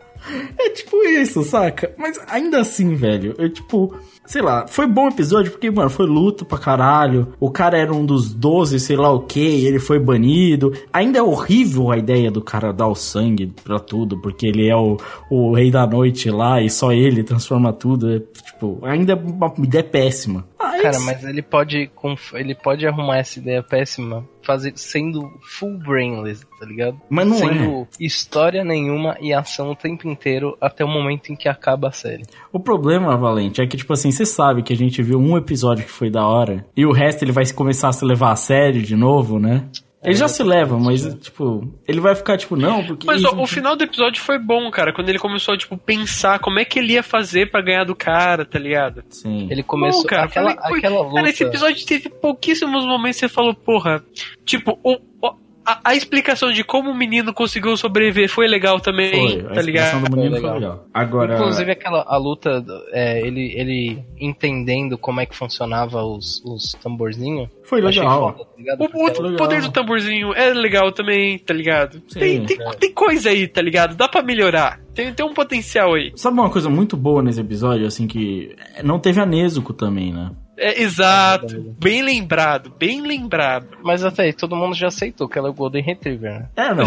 [0.60, 1.93] É tipo isso, saca?
[1.97, 6.45] Mas ainda assim, velho, eu tipo, sei lá, foi bom episódio porque, mano, foi luta
[6.45, 7.29] pra caralho.
[7.39, 10.73] O cara era um dos 12, sei lá o que, ele foi banido.
[10.91, 14.75] Ainda é horrível a ideia do cara dar o sangue pra tudo, porque ele é
[14.75, 14.97] o,
[15.31, 18.11] o rei da noite lá e só ele transforma tudo.
[18.11, 20.45] É, tipo, ainda é uma ideia péssima.
[20.77, 21.89] Mas- Cara, mas ele pode,
[22.33, 27.01] ele pode arrumar essa ideia péssima fazer, sendo full brainless, tá ligado?
[27.09, 27.39] Mas não é.
[27.39, 31.91] sendo história nenhuma e ação o tempo inteiro até o momento em que acaba a
[31.91, 32.23] série.
[32.51, 35.83] O problema, Valente, é que, tipo assim, você sabe que a gente viu um episódio
[35.83, 38.81] que foi da hora e o resto ele vai começar a se levar a sério
[38.81, 39.65] de novo, né?
[40.03, 43.05] Ele já se leva, mas, tipo, ele vai ficar, tipo, não, porque.
[43.07, 44.93] Mas ó, o final do episódio foi bom, cara.
[44.93, 47.95] Quando ele começou a, tipo, pensar como é que ele ia fazer pra ganhar do
[47.95, 49.03] cara, tá ligado?
[49.10, 49.47] Sim.
[49.49, 51.15] Ele começou Bom, cara, aquela, falei, aquela luta.
[51.15, 54.03] Cara, esse episódio teve pouquíssimos momentos que você falou, porra.
[54.45, 55.36] Tipo, o, o-
[55.67, 59.56] a, a explicação de como o menino conseguiu sobreviver foi legal também, Foi, a tá
[59.56, 60.10] explicação ligado?
[60.10, 60.71] do menino Foi foi legal.
[60.71, 60.88] legal.
[60.93, 61.36] Agora.
[61.36, 67.49] Inclusive aquela a luta, é, ele, ele entendendo como é que funcionava os, os tamborzinhos.
[67.63, 68.34] Foi legal.
[68.34, 68.77] foda, tá?
[68.80, 69.38] O, o legal.
[69.38, 72.01] poder do tamborzinho é legal também, tá ligado?
[72.08, 72.71] Sim, tem, tem, é.
[72.71, 73.95] tem coisa aí, tá ligado?
[73.95, 74.80] Dá pra melhorar.
[74.93, 76.13] Tem, tem um potencial aí.
[76.15, 80.32] Sabe uma coisa muito boa nesse episódio, assim, que não teve a Nezuko também, né?
[80.57, 81.75] É, exato.
[81.79, 83.67] Bem lembrado, bem lembrado.
[83.83, 86.49] Mas até aí, todo mundo já aceitou que ela é o Golden Retriever, né?
[86.55, 86.85] É, não.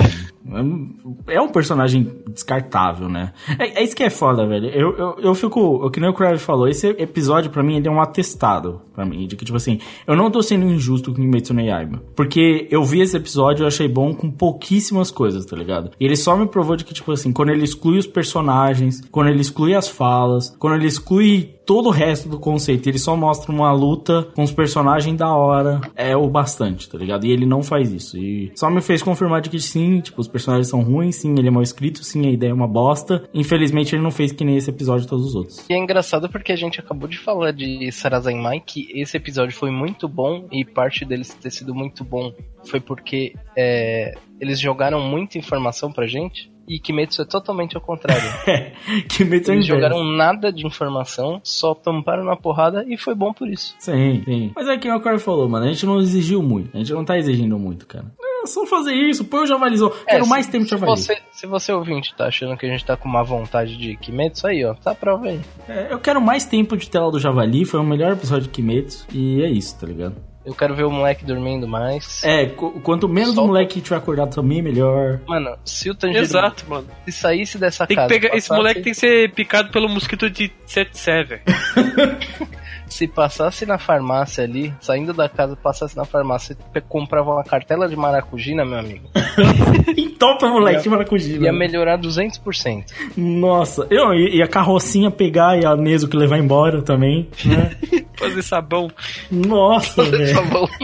[0.59, 3.33] É um- É um personagem descartável, né?
[3.59, 4.67] É, é isso que é foda, velho.
[4.69, 7.87] Eu, eu, eu fico, o que nem o Crave falou, esse episódio pra mim ele
[7.87, 11.21] é um atestado pra mim, de que tipo assim, eu não tô sendo injusto com
[11.21, 15.47] Kimetsu no Yaiba, porque eu vi esse episódio e eu achei bom com pouquíssimas coisas,
[15.47, 15.91] tá ligado?
[16.01, 19.29] E ele só me provou de que tipo assim, quando ele exclui os personagens, quando
[19.29, 22.89] ele exclui as falas, quando ele exclui todo o resto do conceito.
[22.89, 25.81] Ele só mostra uma luta com os personagens da hora.
[25.95, 27.27] É o bastante, tá ligado?
[27.27, 28.17] E ele não faz isso.
[28.17, 31.49] E só me fez confirmar de que sim, tipo, os personagens são ruins, sim, ele
[31.49, 33.29] é mal escrito, sim, a ideia é uma bosta.
[33.35, 35.65] Infelizmente ele não fez que nem esse episódio todos os outros.
[35.69, 39.71] E é engraçado porque a gente acabou de falar de Sarazenmai que esse episódio foi
[39.71, 42.33] muito bom e parte deles ter sido muito bom
[42.65, 48.23] foi porque é, eles jogaram muita informação pra gente e Kimetsu é totalmente ao contrário.
[49.09, 49.67] Kimetsu é Eles inverso.
[49.67, 53.75] jogaram nada de informação, só tamparam na porrada e foi bom por isso.
[53.79, 54.53] Sim, sim.
[54.55, 56.71] Mas é que o cara falou, mano, a gente não exigiu muito.
[56.75, 58.07] A gente não tá exigindo muito, cara.
[58.43, 59.91] É só fazer isso, põe o javalizou.
[60.09, 60.91] Quero É, mais se- tempo de se javali.
[60.99, 64.47] você, se você ouvinte tá achando que a gente tá com uma vontade de Kimetsu,
[64.47, 65.41] aí ó, tá a prova aí.
[65.69, 69.07] É, eu quero mais tempo de tela do javali, foi o melhor episódio de Kimetsu.
[69.13, 70.15] E é isso, tá ligado?
[70.45, 72.23] Eu quero ver o moleque dormindo mais.
[72.25, 73.49] É, qu- quanto menos o Solta.
[73.49, 75.21] moleque tiver acordado também, melhor.
[75.27, 76.87] Mano, se o Tanjiro Exato, mano.
[77.05, 78.09] se saísse dessa Tem que casa...
[78.09, 78.35] pegar.
[78.37, 81.43] Esse moleque tem que ser picado pelo mosquito de 77, velho.
[82.91, 87.89] Se passasse na farmácia ali, saindo da casa, passasse na farmácia e comprava uma cartela
[87.89, 89.09] de maracujina, meu amigo,
[89.97, 91.29] Entopa, moleque, de maracujá.
[91.29, 92.85] ia melhorar 200%.
[93.17, 97.71] Nossa, eu, e, a carrocinha pegar e a Nezuko levar embora também, né?
[98.19, 98.91] Fazer sabão.
[99.31, 100.35] Nossa, velho.
[100.35, 100.69] Tá bom.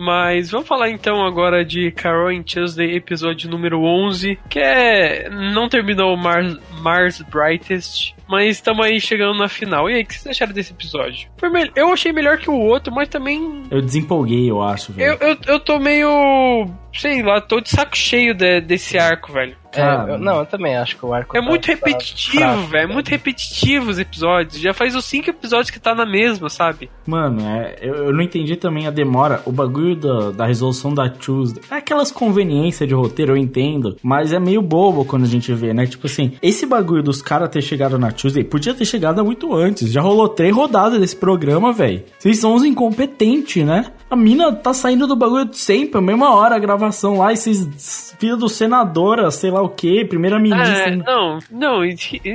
[0.00, 5.28] Mas vamos falar então agora de Carol and Tuesday, episódio número 11, que é.
[5.28, 9.88] Não terminou o Mars, Mars Brightest, mas estamos aí chegando na final.
[9.90, 11.28] E aí, o que vocês acharam desse episódio?
[11.36, 13.62] Foi eu achei melhor que o outro, mas também.
[13.70, 15.18] Eu desempolguei, eu acho, velho.
[15.20, 16.68] Eu, eu, eu tô meio.
[16.94, 19.56] Sei lá, tô de saco cheio de- desse arco, velho.
[19.74, 22.62] É, eu- não, eu também acho que o arco É tá- muito tá repetitivo, fraco,
[22.62, 22.90] velho.
[22.90, 24.58] É muito repetitivo os episódios.
[24.60, 26.90] Já faz os cinco episódios que tá na mesma, sabe?
[27.06, 29.42] Mano, é, eu, eu não entendi também a demora.
[29.44, 31.62] O bagulho da, da resolução da Tuesday.
[31.70, 33.96] É aquelas conveniências de roteiro, eu entendo.
[34.02, 35.86] Mas é meio bobo quando a gente vê, né?
[35.86, 39.92] Tipo assim, esse bagulho dos caras ter chegado na Tuesday podia ter chegado muito antes.
[39.92, 42.02] Já rolou três rodadas desse programa, velho.
[42.18, 43.86] Vocês são uns incompetentes, né?
[44.10, 48.08] A mina tá saindo do bagulho sempre, a mesma hora a gravação lá, e vocês.
[48.18, 50.88] Filha do senadora, sei lá o que, primeira ministra.
[50.88, 51.80] É, não, não,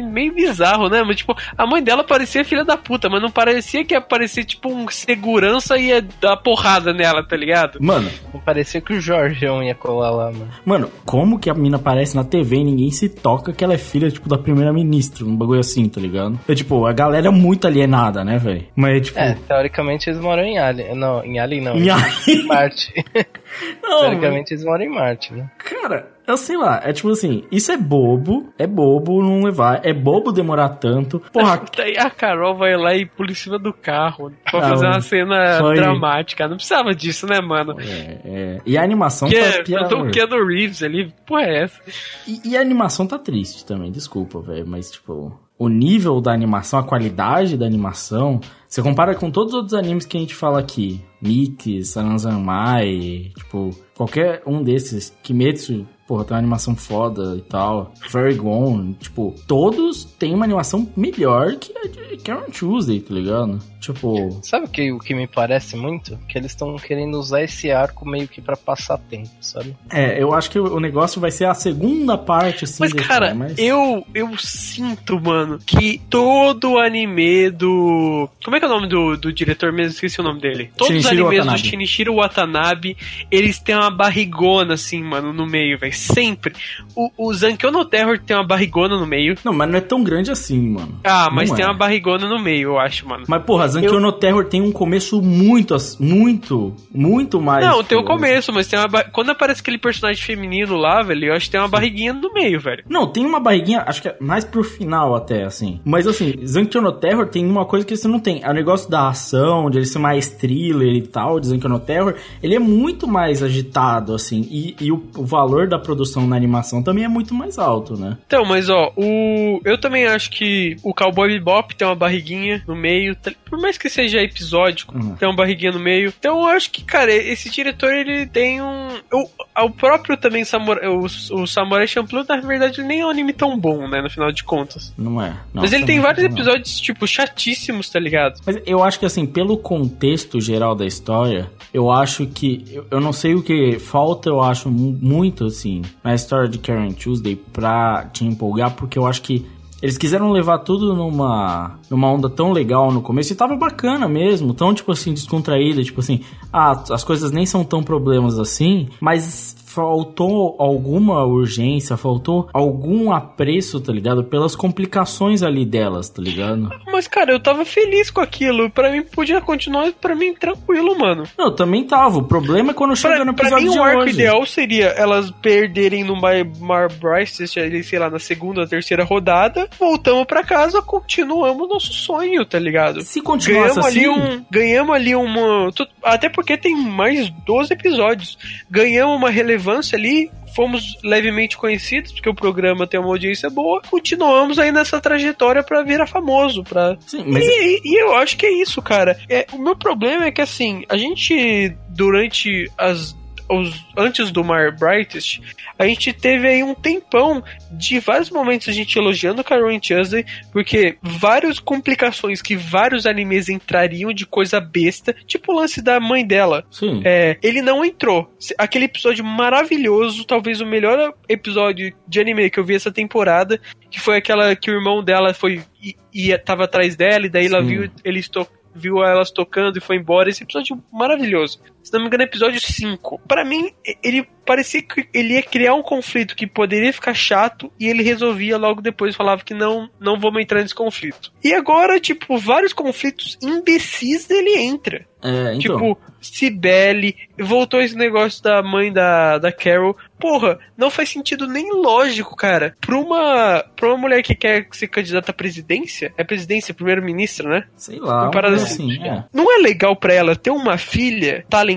[0.09, 1.03] meio bizarro, né?
[1.03, 4.45] Mas, tipo, a mãe dela parecia filha da puta, mas não parecia que ia parecer,
[4.45, 7.79] tipo, um segurança e ia dar porrada nela, tá ligado?
[7.81, 8.09] Mano,
[8.45, 10.49] Parecia que o Jorgeão ia colar lá, mano.
[10.65, 13.77] Mano, como que a mina aparece na TV e ninguém se toca que ela é
[13.77, 15.25] filha, tipo, da primeira-ministra?
[15.25, 16.39] Um bagulho assim, tá ligado?
[16.47, 18.65] É tipo, a galera é muito alienada, né, velho?
[18.75, 19.19] Mas, tipo.
[19.19, 20.95] É, teoricamente eles moram em Alien.
[20.95, 21.75] Não, em Alien não.
[21.75, 22.43] Em Em.
[22.47, 22.93] Marte.
[23.83, 25.47] Não, teoricamente eles moram em Marte, né?
[25.59, 29.93] cara, eu sei lá, é tipo assim, isso é bobo, é bobo não levar, é
[29.93, 31.19] bobo demorar tanto.
[31.31, 34.85] Porra, Daí a Carol vai lá e pula em cima do carro pra Ah, fazer
[34.87, 36.47] uma cena foi- dramática.
[36.47, 37.75] Não precisava disso, né, mano?
[37.79, 38.61] é, é.
[38.65, 39.83] E a animação Que tá é, pior.
[39.83, 41.79] botou o Keanu Reeves ali, porra é essa?
[42.27, 46.79] E, e a animação tá triste também, desculpa, velho, mas tipo, o nível da animação,
[46.79, 50.59] a qualidade da animação, você compara com todos os outros animes que a gente fala
[50.59, 57.93] aqui, Mickey, Sanazanmai, tipo, qualquer um desses, Kimetsu, porra, tem uma animação foda e tal,
[58.09, 63.59] Fairy Gone, tipo, todos têm uma animação melhor que a de Karen Tuesday, tá ligado?
[63.83, 66.17] Tipo, Sabe o que, o que me parece muito?
[66.29, 69.75] Que eles estão querendo usar esse arco meio que pra passar tempo, sabe?
[69.91, 73.07] é, eu acho que o o negócio vai ser a segunda parte, assim, Mas, desse,
[73.07, 78.27] cara, mas- eu, eu sinto, mano, que todo anime do.
[78.43, 79.91] Como é que é o nome do, do diretor mesmo?
[79.93, 80.71] Esqueci o nome dele.
[80.77, 81.61] Todos os Shinichiro animes Watanabe.
[81.61, 82.97] do Shinichiro Watanabe,
[83.29, 85.93] eles têm uma barrigona, assim, mano, no meio, velho.
[85.93, 86.53] Sempre.
[86.95, 89.35] O, o Zankyo no Terror tem uma barrigona no meio.
[89.43, 90.99] Não, mas não é tão grande assim, mano.
[91.03, 91.67] Ah, mas Não tem é.
[91.67, 93.25] uma barrigona no meio, eu acho, mano.
[93.27, 97.65] Mas, porra, Zankyo no Terror tem um começo muito, muito, muito mais...
[97.65, 98.87] Não, tem o começo, mas tem uma.
[98.87, 102.31] ba- Quando aparece aquele personagem feminino lá, velho, eu acho que tem uma barriguinha no
[102.33, 102.83] meio, velho.
[102.89, 105.79] Não, tem uma barriguinha, acho que é mais pro final até, assim.
[105.83, 108.41] Mas, assim, Zankyo no Terror tem uma coisa que você não tem.
[108.43, 111.79] É o negócio da ação, de ele ser mais thriller e tal, de Zankyo no
[111.79, 112.15] Terror.
[112.41, 114.47] Ele é muito mais agitado, assim.
[114.51, 118.17] E, e o, o valor da produção na animação também é muito mais alto, né?
[118.27, 122.75] Então, mas ó, o eu também acho que o Cowboy Bebop tem uma barriguinha no
[122.75, 125.15] meio, tá- por mais que seja episódico, Uhum.
[125.15, 126.13] tem uma barriguinha no meio.
[126.19, 129.29] Então eu acho que, cara, esse diretor ele tem um o,
[129.65, 133.33] o próprio também Samurai, o, o Samurai Champloo, na verdade, ele nem é um anime
[133.33, 134.93] tão bom, né, no final de contas.
[134.97, 135.35] Não é?
[135.53, 136.31] mas ele tem não, vários não.
[136.31, 138.39] episódios tipo chatíssimos, tá ligado?
[138.45, 142.65] Mas eu acho que, assim, pelo contexto geral da história, eu acho que.
[142.71, 146.57] Eu, eu não sei o que falta, eu acho mu- muito, assim, na história de
[146.59, 149.45] Karen Tuesday pra te empolgar, porque eu acho que
[149.83, 154.53] eles quiseram levar tudo numa, numa onda tão legal no começo e tava bacana mesmo,
[154.53, 156.21] tão tipo assim, descontraída, tipo assim,
[156.53, 163.79] ah, as coisas nem são tão problemas assim, mas faltou alguma urgência, faltou algum apreço,
[163.81, 164.23] tá ligado?
[164.23, 166.69] Pelas complicações ali delas, tá ligado?
[166.91, 168.69] Mas, cara, eu tava feliz com aquilo.
[168.69, 171.23] Pra mim, podia continuar, pra mim, tranquilo, mano.
[171.37, 172.19] Não, eu também tava.
[172.19, 174.13] O problema é quando chega Pra, no pra episódio mim, de o arco hoje.
[174.13, 179.67] ideal seria elas perderem no My Mar Bryce, sei lá, na segunda terceira rodada.
[179.79, 183.01] Voltamos pra casa, continuamos nosso sonho, tá ligado?
[183.01, 184.45] Se continuasse Ganhamos assim, ali um.
[184.51, 185.69] Ganhamos ali uma.
[186.03, 188.37] Até porque tem mais 12 episódios.
[188.69, 189.62] Ganhamos uma relevância
[189.95, 190.29] ali.
[190.55, 193.81] Fomos levemente conhecidos, porque o programa tem uma audiência boa.
[193.89, 196.63] Continuamos aí nessa trajetória pra virar famoso.
[196.63, 196.95] Pra...
[197.07, 199.17] Sim, mas- E, e eu acho que é isso, cara.
[199.27, 203.15] É, o meu problema é que assim, a gente, durante as.
[203.49, 205.41] Os, antes do Mar Brightest,
[205.77, 210.97] a gente teve aí um tempão de vários momentos a gente elogiando Karen Tuesday, porque
[211.01, 216.65] várias complicações que vários animes entrariam de coisa besta, tipo o lance da mãe dela.
[216.71, 217.01] Sim.
[217.03, 218.31] É, ele não entrou.
[218.57, 223.99] Aquele episódio maravilhoso, talvez o melhor episódio de anime que eu vi essa temporada, que
[223.99, 227.61] foi aquela que o irmão dela foi e, e tava atrás dela, e daí ela
[227.61, 227.67] Sim.
[227.67, 230.29] viu eles to viu elas tocando e foi embora.
[230.29, 231.59] Esse episódio maravilhoso.
[231.83, 233.21] Se não me engano, episódio 5.
[233.27, 233.71] Pra mim,
[234.01, 238.57] ele parecia que ele ia criar um conflito que poderia ficar chato e ele resolvia
[238.57, 241.31] logo depois, falava que não, não vamos entrar nesse conflito.
[241.43, 245.05] E agora, tipo, vários conflitos imbecis ele entra.
[245.21, 245.59] É, então.
[245.59, 249.95] Tipo, Cibele, voltou esse negócio da mãe da, da Carol.
[250.19, 252.75] Porra, não faz sentido nem lógico, cara.
[252.79, 257.65] Pra uma, pra uma mulher que quer ser candidata à presidência, é presidência, primeiro-ministro, né?
[257.75, 258.23] sei lá.
[258.23, 258.91] Uma parada assim.
[258.91, 259.23] assim, é.
[259.33, 261.72] Não é legal pra ela ter uma filha talentosa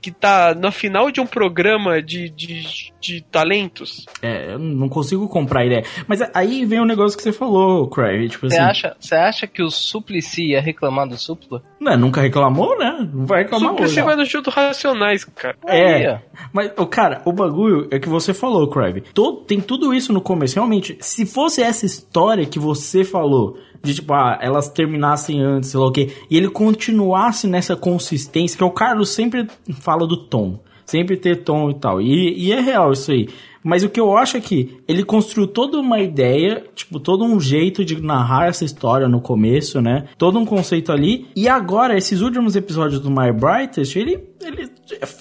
[0.00, 4.06] que tá no final de um programa de, de, de talentos?
[4.22, 5.84] É, eu não consigo comprar a ideia.
[6.06, 8.28] Mas aí vem o negócio que você falou, Craig.
[8.28, 11.62] Tipo Você assim, acha, você acha que o Suplicy ia reclamar do Supla?
[11.80, 13.08] né, nunca reclamou, né?
[13.12, 13.94] Não vai reclamar Super hoje.
[13.94, 15.56] você vai no show do Racionais, cara.
[15.66, 16.20] É,
[16.52, 19.02] mas, ô, cara, o bagulho é que você falou, Crave.
[19.14, 20.54] Todo, tem tudo isso no começo.
[20.54, 25.80] Realmente, se fosse essa história que você falou, de tipo, ah, elas terminassem antes, sei
[25.80, 29.48] lá o quê, e ele continuasse nessa consistência, que o Carlos sempre
[29.80, 30.60] fala do tom.
[30.86, 32.00] Sempre ter tom e tal.
[32.00, 33.28] E, e é real isso aí.
[33.62, 37.38] Mas o que eu acho é que ele construiu toda uma ideia, tipo, todo um
[37.40, 40.06] jeito de narrar essa história no começo, né?
[40.16, 41.26] Todo um conceito ali.
[41.36, 44.70] E agora, esses últimos episódios do My Brightest, ele, ele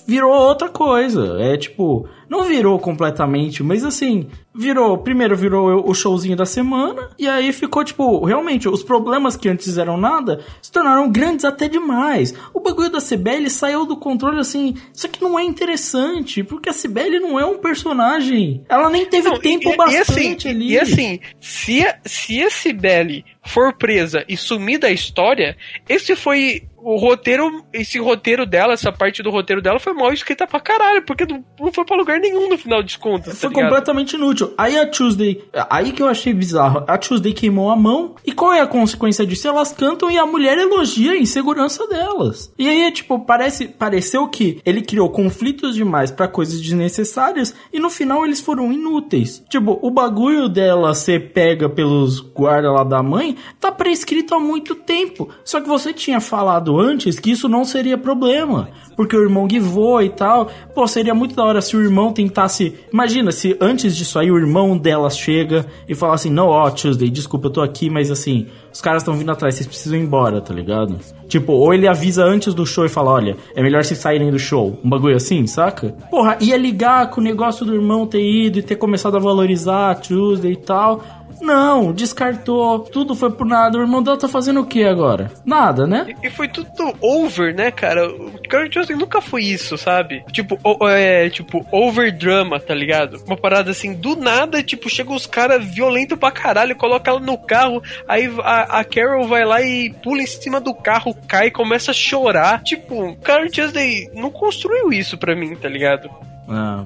[0.05, 1.37] virou outra coisa.
[1.39, 4.97] É tipo, não virou completamente, mas assim, virou.
[4.97, 9.77] Primeiro virou o showzinho da semana, e aí ficou, tipo, realmente, os problemas que antes
[9.77, 12.33] eram nada se tornaram grandes até demais.
[12.53, 14.75] O bagulho da Cibele saiu do controle assim.
[14.93, 18.63] Isso aqui não é interessante, porque a Cibele não é um personagem.
[18.69, 20.71] Ela nem teve Não, tempo e, e bastante assim, ali.
[20.71, 26.67] E assim, se a, se a Cibele for presa e sumir da história, esse foi
[26.87, 31.01] o roteiro, esse roteiro dela, essa parte do roteiro dela foi mal escrita pra caralho,
[31.01, 33.39] porque não, não foi pra lugar nenhum no final de contas.
[33.39, 34.53] Foi tá completamente inútil.
[34.57, 38.15] Aí a Tuesday, aí que eu achei bizarro, a Tuesday queimou a mão.
[38.25, 39.47] E qual é a consequência disso?
[39.47, 42.53] Elas cantam e a mulher elogia a insegurança delas.
[42.57, 47.89] E aí, tipo, parece, pareceu que ele criou conflitos demais pra coisas desnecessárias e no
[47.89, 49.43] final eles foram inúteis.
[49.49, 54.75] Tipo, o bagulho dela ser pega pelos guardas lá da mãe tá prescrito há muito
[54.75, 55.29] tempo.
[55.43, 58.69] Só que você tinha falado antes que isso não seria problema.
[58.95, 60.49] Porque o irmão guivou e tal.
[60.73, 62.73] Pô, seria muito da hora se o irmão tentasse.
[62.91, 67.09] Imagina se antes disso aí o irmão dela chega e fala assim: Não, ó, Tuesday,
[67.09, 70.41] desculpa, eu tô aqui, mas assim, os caras estão vindo atrás, vocês precisam ir embora,
[70.41, 70.99] tá ligado?
[71.27, 74.39] Tipo, ou ele avisa antes do show e fala: Olha, é melhor vocês saírem do
[74.39, 74.79] show.
[74.83, 75.95] Um bagulho assim, saca?
[76.09, 79.91] Porra, ia ligar com o negócio do irmão ter ido e ter começado a valorizar
[79.91, 81.03] a Tuesday e tal.
[81.41, 83.77] Não, descartou, tudo foi por nada.
[83.77, 85.31] O irmão dela tá fazendo o que agora?
[85.45, 86.15] Nada, né?
[86.23, 86.67] E foi tudo
[87.01, 88.07] over, né, cara?
[88.09, 90.23] O Karen Johnson nunca foi isso, sabe?
[90.31, 93.21] Tipo, o- é, tipo, over drama, tá ligado?
[93.25, 97.37] Uma parada assim, do nada, tipo, chegam os caras violentos pra caralho, coloca ela no
[97.37, 101.91] carro, aí a, a Carol vai lá e pula em cima do carro, cai, começa
[101.91, 102.63] a chorar.
[102.63, 106.09] Tipo, o Karen Tuesday não construiu isso pra mim, tá ligado?
[106.49, 106.83] Ah,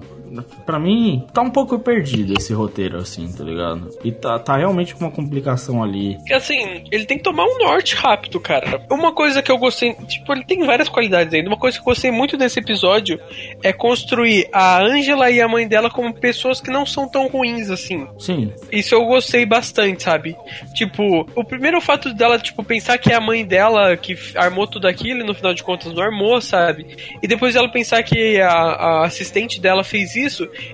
[0.65, 3.89] pra mim, tá um pouco perdido esse roteiro, assim, tá ligado?
[4.03, 6.15] E tá, tá realmente com uma complicação ali.
[6.17, 8.85] Porque assim, ele tem que tomar um norte rápido, cara.
[8.89, 11.49] Uma coisa que eu gostei, tipo, ele tem várias qualidades ainda.
[11.49, 13.19] Uma coisa que eu gostei muito desse episódio
[13.63, 17.69] é construir a Angela e a mãe dela como pessoas que não são tão ruins
[17.69, 18.07] assim.
[18.19, 20.35] Sim, Isso eu gostei bastante, sabe?
[20.73, 24.87] Tipo, o primeiro fato dela, tipo, pensar que é a mãe dela que armou tudo
[24.87, 26.97] aquilo e no final de contas não armou, sabe?
[27.21, 30.20] E depois ela pensar que a, a assistente dela fez isso,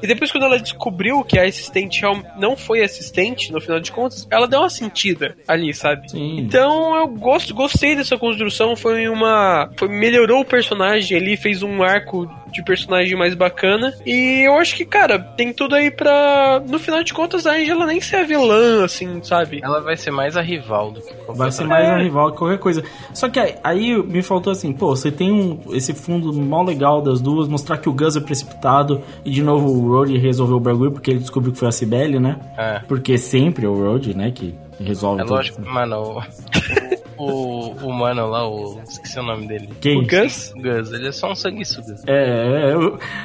[0.01, 2.01] e depois quando ela descobriu que a assistente
[2.37, 6.11] não foi assistente, no final de contas, ela deu uma sentida ali, sabe?
[6.11, 6.39] Sim.
[6.39, 9.69] Então eu gosto, gostei dessa construção, foi uma.
[9.77, 13.93] Foi, melhorou o personagem ali, fez um arco de personagem mais bacana.
[14.05, 16.61] E eu acho que, cara, tem tudo aí pra.
[16.67, 19.59] No final de contas, a Angela nem ser a vilã, assim, sabe?
[19.63, 22.37] Ela vai ser mais a rival do que qualquer Vai ser mais um rival que
[22.37, 22.83] qualquer coisa.
[23.13, 27.01] Só que aí, aí me faltou assim, pô, você tem um, esse fundo mó legal
[27.01, 30.59] das duas, mostrar que o Gus é precipitado e de novo o Road resolveu o
[30.59, 32.39] bagulho porque ele descobriu que foi a Cibele, né?
[32.57, 32.79] É.
[32.87, 35.35] Porque sempre é o Road, né, que resolve É tudo.
[35.35, 36.21] lógico, mano,
[37.17, 38.79] o, o, mano lá, o.
[38.87, 39.69] Esqueci o nome dele.
[39.81, 39.99] Quem?
[40.01, 40.53] O Gus?
[40.55, 41.95] Gus, ele é só um sanguessuga.
[42.07, 42.75] É, é,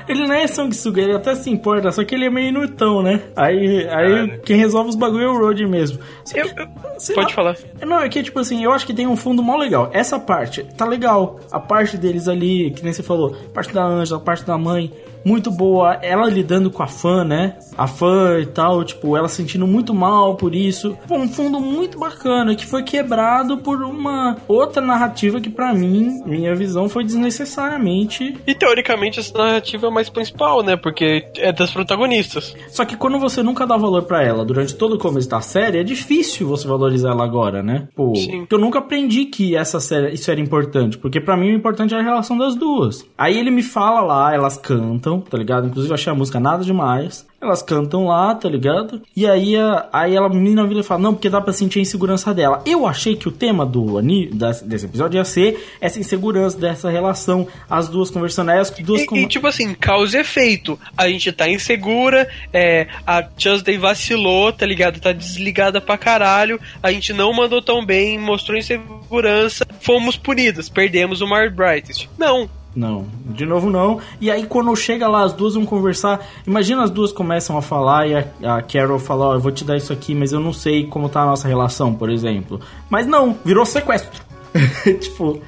[0.09, 3.23] ele não é sanguessuga, ele até se importa, só que ele é meio inutão, né?
[3.37, 4.39] Aí, aí Cara.
[4.45, 5.99] quem resolve os bagulho é o Road mesmo.
[6.35, 6.69] Eu- que, eu-
[6.99, 7.57] sei Pode lá, falar.
[7.87, 9.91] Não, é que, tipo assim, eu acho que tem um fundo mó legal.
[9.93, 11.39] Essa parte tá legal.
[11.51, 14.57] A parte deles ali, que nem você falou, a parte da Ângela, a parte da
[14.57, 14.93] mãe,
[15.25, 15.95] muito boa.
[16.03, 17.57] Ela lidando com a fã, né?
[17.77, 20.97] A fã e tal, tipo, ela se sentindo muito mal por isso.
[21.09, 26.23] Pô, um fundo muito bacana, que foi quebrado por uma outra narrativa que, pra mim,
[26.27, 28.37] minha visão, foi desnecessariamente.
[28.47, 30.77] E teoricamente essa narrativa é mais principal, né?
[30.77, 32.55] Porque é das protagonistas.
[32.69, 35.79] Só que quando você nunca dá valor pra ela durante todo o começo da série,
[35.79, 37.89] é difícil você valorizar ela agora, né?
[37.95, 38.47] Pô, Sim.
[38.51, 41.99] eu nunca aprendi que essa série, isso era importante, porque pra mim o importante é
[41.99, 43.07] a relação das duas.
[43.17, 45.67] Aí ele me fala lá, elas cantam, tá ligado?
[45.67, 47.27] Inclusive eu achei a música nada demais.
[47.43, 49.03] Elas cantam lá, tá ligado?
[49.17, 51.81] E aí, a, aí ela, a menina vira e fala, não, porque dá pra sentir
[51.81, 52.63] a insegurança dela.
[52.65, 57.49] Eu achei que o tema do ani, desse episódio ia ser essa insegurança dessa relação,
[57.69, 59.03] as duas conversando, aí as duas...
[59.03, 60.79] E, com- e, tipo assim, causa e efeito.
[60.97, 65.01] A gente tá insegura, é, a Tuesday vacilou, tá ligado?
[65.01, 71.21] Tá desligada pra caralho, a gente não mandou tão bem, mostrou insegurança, fomos punidas, perdemos
[71.21, 72.09] o Mar Brightest.
[72.17, 74.01] Não, Não, de novo não.
[74.21, 76.21] E aí quando chega lá, as duas vão conversar.
[76.47, 79.65] Imagina as duas começam a falar e a, a Carol fala, ó, eu vou te
[79.65, 82.61] dar isso aqui, mas eu não sei como tá a nossa relação, por exemplo.
[82.89, 84.23] Mas não, virou sequestro.
[85.01, 85.41] tipo,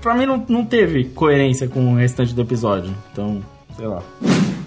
[0.00, 2.94] pra mim não, não teve coerência com o restante do episódio.
[3.12, 3.42] Então,
[3.76, 4.02] sei lá.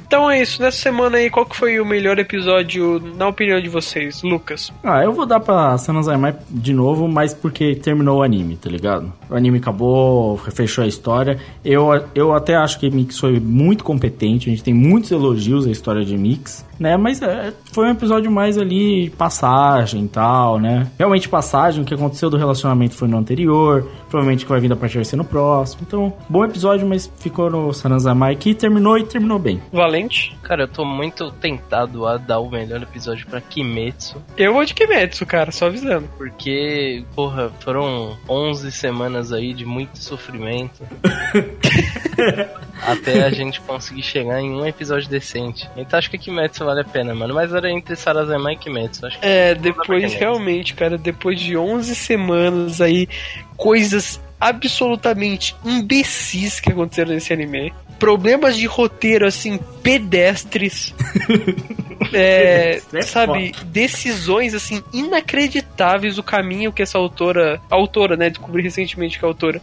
[0.08, 3.70] Então é isso, nessa semana aí, qual que foi o melhor episódio, na opinião de
[3.70, 4.72] vocês, Lucas?
[4.84, 6.16] Ah, eu vou dar pra Sanazai
[6.50, 9.12] de novo, mas porque terminou o anime, tá ligado?
[9.30, 11.40] O anime acabou, fechou a história.
[11.64, 15.72] Eu, eu até acho que Mix foi muito competente, a gente tem muitos elogios à
[15.72, 16.98] história de Mix, né?
[16.98, 20.88] Mas é, foi um episódio mais ali, passagem e tal, né?
[20.98, 24.76] Realmente passagem, o que aconteceu do relacionamento foi no anterior, provavelmente que vai vir da
[24.76, 25.82] parte vai ser no próximo.
[25.88, 29.62] Então, bom episódio, mas ficou no Sanazai que terminou e terminou bem.
[29.96, 30.36] Valente?
[30.44, 34.74] Cara, eu tô muito tentado a dar o melhor episódio pra Kimetsu, Eu vou de
[34.74, 36.10] Kimetsu, cara, só avisando.
[36.18, 40.84] porque, porra, foram 11 semanas aí de muito sofrimento.
[42.82, 45.70] até a gente conseguir chegar em um episódio decente.
[45.78, 47.34] Então acho que Kimetsu vale a pena, mano.
[47.34, 49.06] Mas era entre Sarazema e Kimetsu.
[49.06, 53.08] Acho que É, depois, realmente, cara, depois de 11 semanas aí,
[53.56, 57.74] coisas absolutamente imbecis que aconteceram nesse anime.
[58.00, 60.94] Problemas de roteiro, assim, pedestres.
[62.14, 68.62] É, é sabe, decisões assim inacreditáveis o caminho que essa autora, a autora, né, descobri
[68.62, 69.62] recentemente que a autora,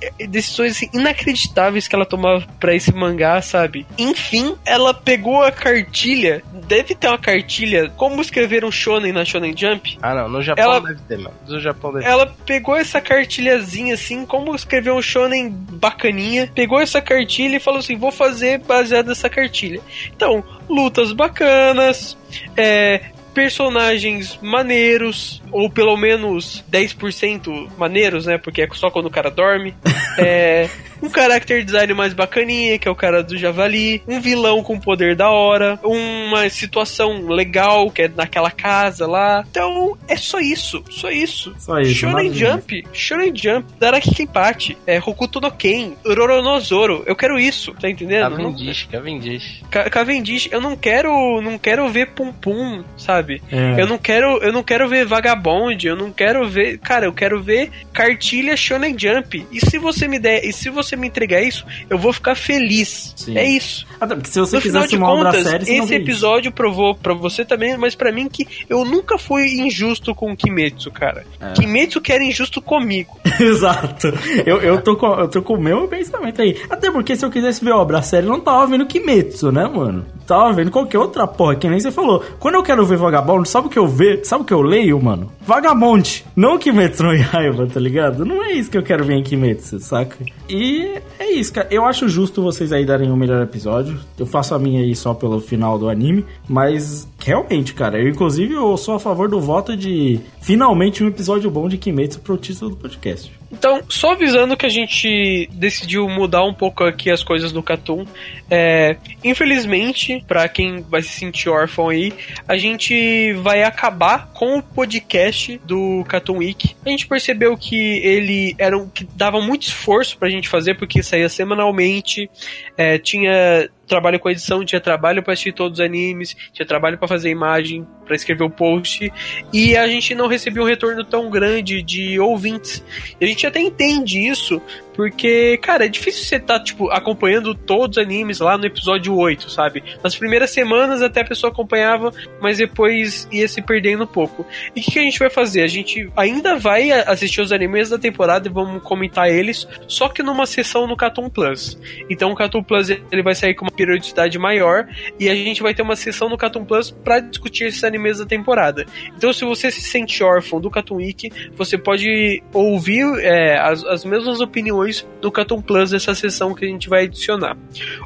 [0.00, 3.86] é, decisões assim inacreditáveis que ela tomava pra esse mangá, sabe?
[3.98, 9.54] Enfim, ela pegou a cartilha, deve ter uma cartilha como escrever um shonen na Shonen
[9.56, 9.98] Jump.
[10.02, 10.28] Ah, não.
[10.28, 11.34] No Japão Ela- deve ter, mano.
[11.46, 12.10] No Japão deve ter.
[12.10, 17.71] Ela pegou essa cartilhazinha assim, como escrever um shonen bacaninha, pegou essa cartilha e falou
[17.78, 19.80] assim: vou fazer baseado nessa cartilha.
[20.14, 22.16] Então, lutas bacanas,
[22.56, 23.02] é,
[23.34, 28.38] personagens maneiros, ou pelo menos 10% maneiros, né?
[28.38, 29.74] Porque é só quando o cara dorme.
[30.18, 30.68] É,
[31.02, 34.02] um character design mais bacaninha, que é o cara do Javali.
[34.06, 35.80] Um vilão com poder da hora.
[35.82, 39.42] Uma situação legal, que é naquela casa lá.
[39.50, 40.84] Então, é só isso.
[40.90, 41.54] Só isso.
[41.58, 42.84] Só isso, Shonen Jump.
[42.92, 43.66] Shonen Jump.
[43.80, 44.76] Daraki Kenpachi.
[44.86, 45.92] É, Hokuto no Ken.
[46.04, 47.72] Eu quero isso.
[47.80, 48.28] Tá entendendo?
[48.36, 49.62] Não- Cavendish, Cavendish.
[49.70, 53.42] Ca- Cavendish, eu não quero, não quero ver Pum Pum, sabe?
[53.50, 53.80] É.
[53.80, 55.06] Eu não quero, eu não quero ver
[55.42, 59.46] Vagabond, eu não quero ver, cara, eu quero ver cartilha Shonen Jump.
[59.50, 63.12] E se você me der, e se você me entregar isso, eu vou ficar feliz.
[63.16, 63.36] Sim.
[63.36, 63.86] É isso.
[64.00, 65.94] Até porque se você no final de uma obra contas, não esse vê isso.
[65.94, 70.36] episódio provou pra você também, mas pra mim que eu nunca fui injusto com o
[70.36, 71.24] Kimetsu, cara.
[71.40, 71.52] É.
[71.52, 73.20] Kimetsu que era injusto comigo.
[73.40, 74.08] Exato.
[74.46, 76.60] Eu, eu, tô com, eu tô com o meu pensamento aí.
[76.70, 80.06] Até porque se eu quisesse ver obra séria, eu não tava vendo Kimetsu, né, mano?
[80.26, 82.22] Tava vendo qualquer outra porra, que nem você falou.
[82.38, 84.24] Quando eu quero ver Vagabond, sabe o que eu vejo?
[84.24, 85.30] Sabe o que eu leio, mano?
[85.46, 86.24] Vagabond.
[86.36, 88.24] Não Kimetsu no Yaiba, tá ligado?
[88.24, 90.16] Não é isso que eu quero ver em Kimetsu, saca?
[90.48, 91.68] E é isso, cara.
[91.70, 93.98] Eu acho justo vocês aí darem o um melhor episódio.
[94.18, 98.54] Eu faço a minha aí só pelo final do anime, mas realmente, cara, eu inclusive
[98.54, 102.70] eu sou a favor do voto de finalmente um episódio bom de Kimetsu pro título
[102.70, 103.32] do podcast.
[103.52, 108.06] Então, só avisando que a gente decidiu mudar um pouco aqui as coisas no Catum.
[108.50, 112.14] É, infelizmente, para quem vai se sentir órfão aí,
[112.48, 116.74] a gente vai acabar com o podcast do Catum Week.
[116.84, 121.02] A gente percebeu que ele era um, que dava muito esforço pra gente fazer, porque
[121.02, 122.30] saía semanalmente,
[122.78, 127.06] é, tinha trabalho com edição, tinha trabalho para assistir todos os animes, tinha trabalho para
[127.06, 129.10] fazer imagem, para escrever o post,
[129.52, 132.84] e a gente não recebia um retorno tão grande de ouvintes.
[133.18, 134.60] E a gente até entende isso,
[134.94, 139.16] porque, cara, é difícil você estar, tá, tipo, acompanhando todos os animes lá no episódio
[139.16, 139.82] 8, sabe?
[140.02, 144.46] Nas primeiras semanas até a pessoa acompanhava, mas depois ia se perdendo um pouco.
[144.76, 145.62] E o que, que, a gente vai fazer?
[145.62, 150.22] A gente ainda vai assistir os animes da temporada e vamos comentar eles, só que
[150.22, 151.78] numa sessão no Cartoon Plus.
[152.10, 154.86] Então o Cartoon Plus ele vai sair com uma periodicidade maior
[155.18, 158.26] e a gente vai ter uma sessão no Cartoon Plus para discutir esses animes da
[158.26, 158.86] temporada.
[159.16, 164.04] Então se você se sente órfão do Cartoon Week, você pode ouvir é, as, as
[164.04, 167.56] mesmas opiniões do Cartoon Plus nessa sessão que a gente vai adicionar.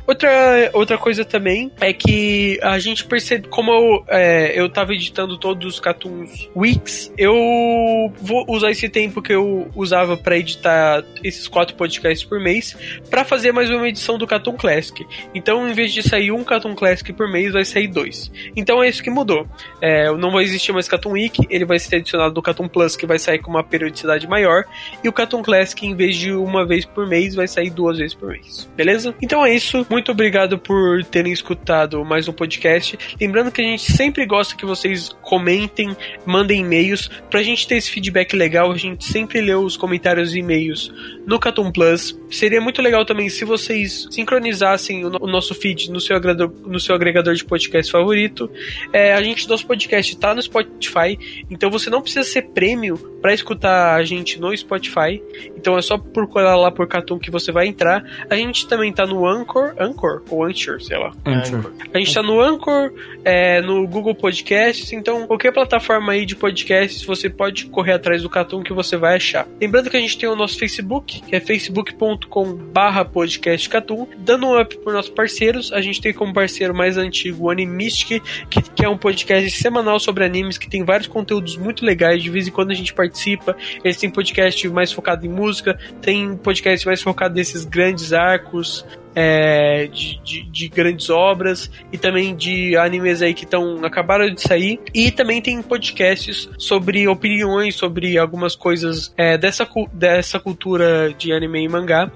[0.07, 5.75] Outra, outra coisa também é que a gente percebe, como eu, é, eu editando todos
[5.75, 11.75] os Cartoons Weeks, eu vou usar esse tempo que eu usava para editar esses quatro
[11.77, 12.77] podcasts por mês
[13.11, 15.07] para fazer mais uma edição do Cartoon Classic.
[15.35, 18.31] Então, em vez de sair um Cartoon Classic por mês, vai sair dois.
[18.55, 19.47] Então é isso que mudou.
[19.81, 23.07] É, não vai existir mais Cartoon Week, ele vai ser adicionado no Cartoon Plus, que
[23.07, 24.65] vai sair com uma periodicidade maior,
[25.03, 28.15] e o Cartoon Classic, em vez de uma vez por mês, vai sair duas vezes
[28.15, 28.69] por mês.
[28.77, 29.15] Beleza?
[29.21, 29.87] Então é isso.
[29.91, 32.99] Muito obrigado por terem escutado mais um podcast.
[33.21, 37.09] Lembrando que a gente sempre gosta que vocês comentem, mandem e-mails.
[37.31, 40.93] Pra gente ter esse feedback legal, a gente sempre lê os comentários e e-mails
[41.27, 42.19] no Catum Plus.
[42.31, 46.95] Seria muito legal também se vocês sincronizassem o, nosso feed no seu, agregador, no seu
[46.95, 48.51] agregador de podcast favorito.
[48.93, 51.19] É, a gente, nosso podcast tá no Spotify,
[51.51, 55.21] então você não precisa ser prêmio para escutar a gente no Spotify.
[55.57, 58.05] Então é só procurar lá por Catum que você vai entrar.
[58.31, 61.13] A gente também tá no Anchor, Anchor ou Anchor, sei lá.
[61.25, 61.73] Anchor.
[61.93, 62.93] A gente tá no Anchor,
[63.25, 68.31] é, no Google Podcasts, então qualquer plataforma aí de podcasts você pode correr atrás do
[68.31, 69.49] Catum que você vai achar.
[69.61, 74.07] Lembrando que a gente tem o nosso Facebook, que é facebook.com/barra podcastcatum.
[74.19, 78.23] Dando um up por nossos parceiros, a gente tem como parceiro mais antigo o Animistic,
[78.49, 82.23] que, que é um podcast semanal sobre animes que tem vários conteúdos muito legais.
[82.23, 83.57] De vez em quando a gente participa.
[83.85, 88.85] Eles têm podcast mais focado em música, tem podcast mais focado nesses grandes arcos
[89.17, 94.43] é, de, de, de, grandes obras e também de animes aí que estão acabaram de
[94.43, 101.33] sair e também tem podcasts sobre opiniões sobre algumas coisas é, dessa, dessa cultura de
[101.33, 102.13] anime e mangá.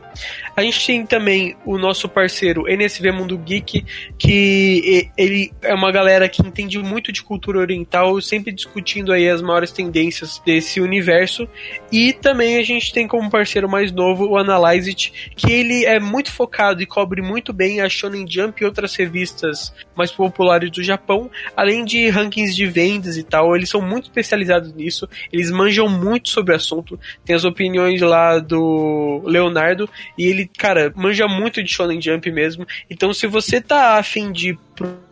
[0.54, 3.84] A gente tem também o nosso parceiro NSV Mundo Geek,
[4.18, 9.40] que ele é uma galera que entende muito de cultura oriental, sempre discutindo aí as
[9.40, 11.48] maiores tendências desse universo.
[11.90, 15.98] E também a gente tem como parceiro mais novo o Analyze It, que ele é
[15.98, 20.82] muito focado e cobre muito bem a Shonen Jump e outras revistas mais populares do
[20.82, 23.54] Japão, além de rankings de vendas e tal.
[23.54, 26.98] Eles são muito especializados nisso, eles manjam muito sobre o assunto.
[27.24, 29.88] Tem as opiniões lá do Leonardo
[30.18, 32.66] e ele, cara, manja muito de Shonen Jump mesmo.
[32.90, 34.58] Então, se você tá afim de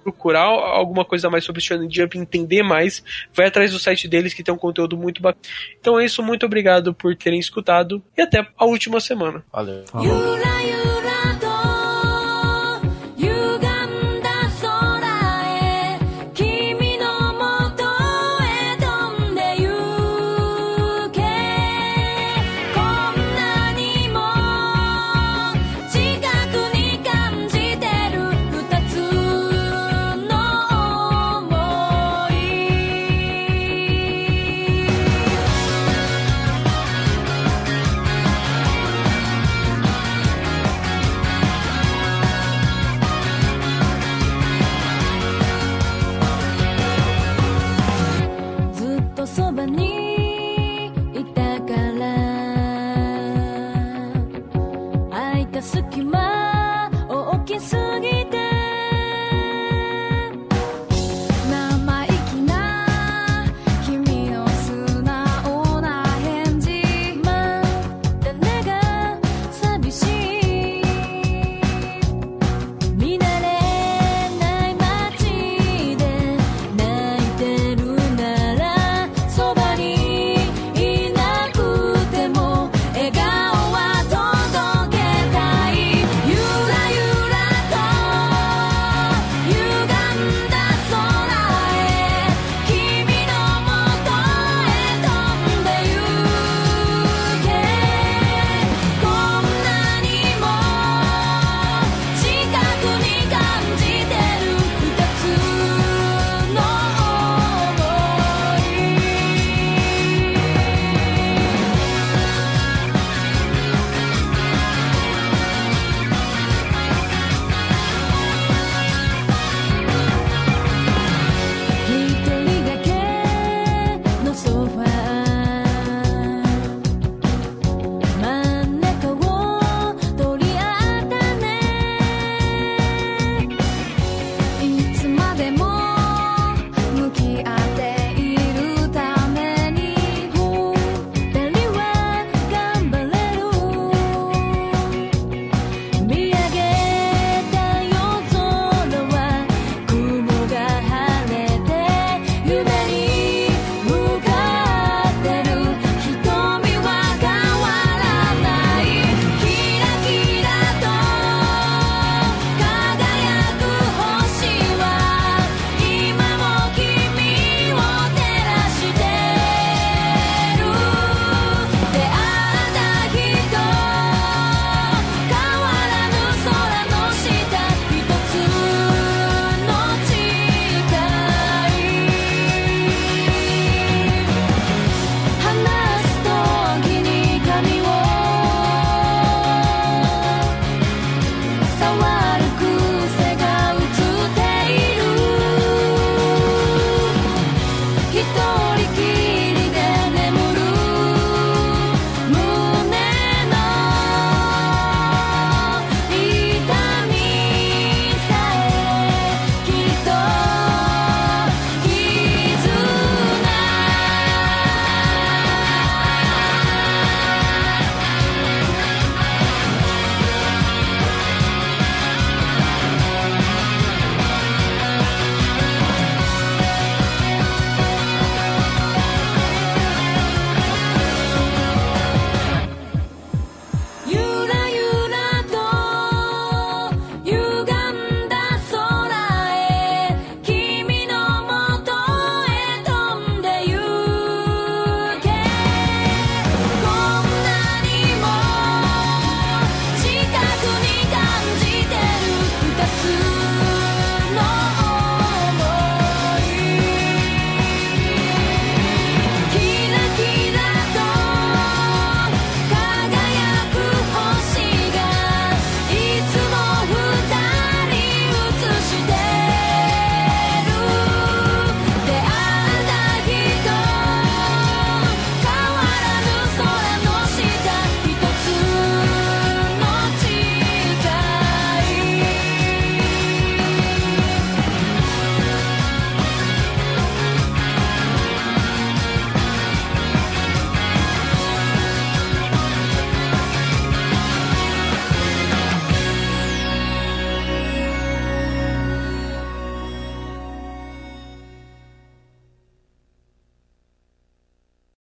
[0.02, 4.42] procurar alguma coisa mais sobre Shonen Jump, entender mais, vai atrás do site deles que
[4.42, 5.42] tem um conteúdo muito bacana.
[5.78, 9.44] Então é isso, muito obrigado por terem escutado e até a última semana.
[9.52, 9.84] Valeu.
[9.86, 10.38] Falou.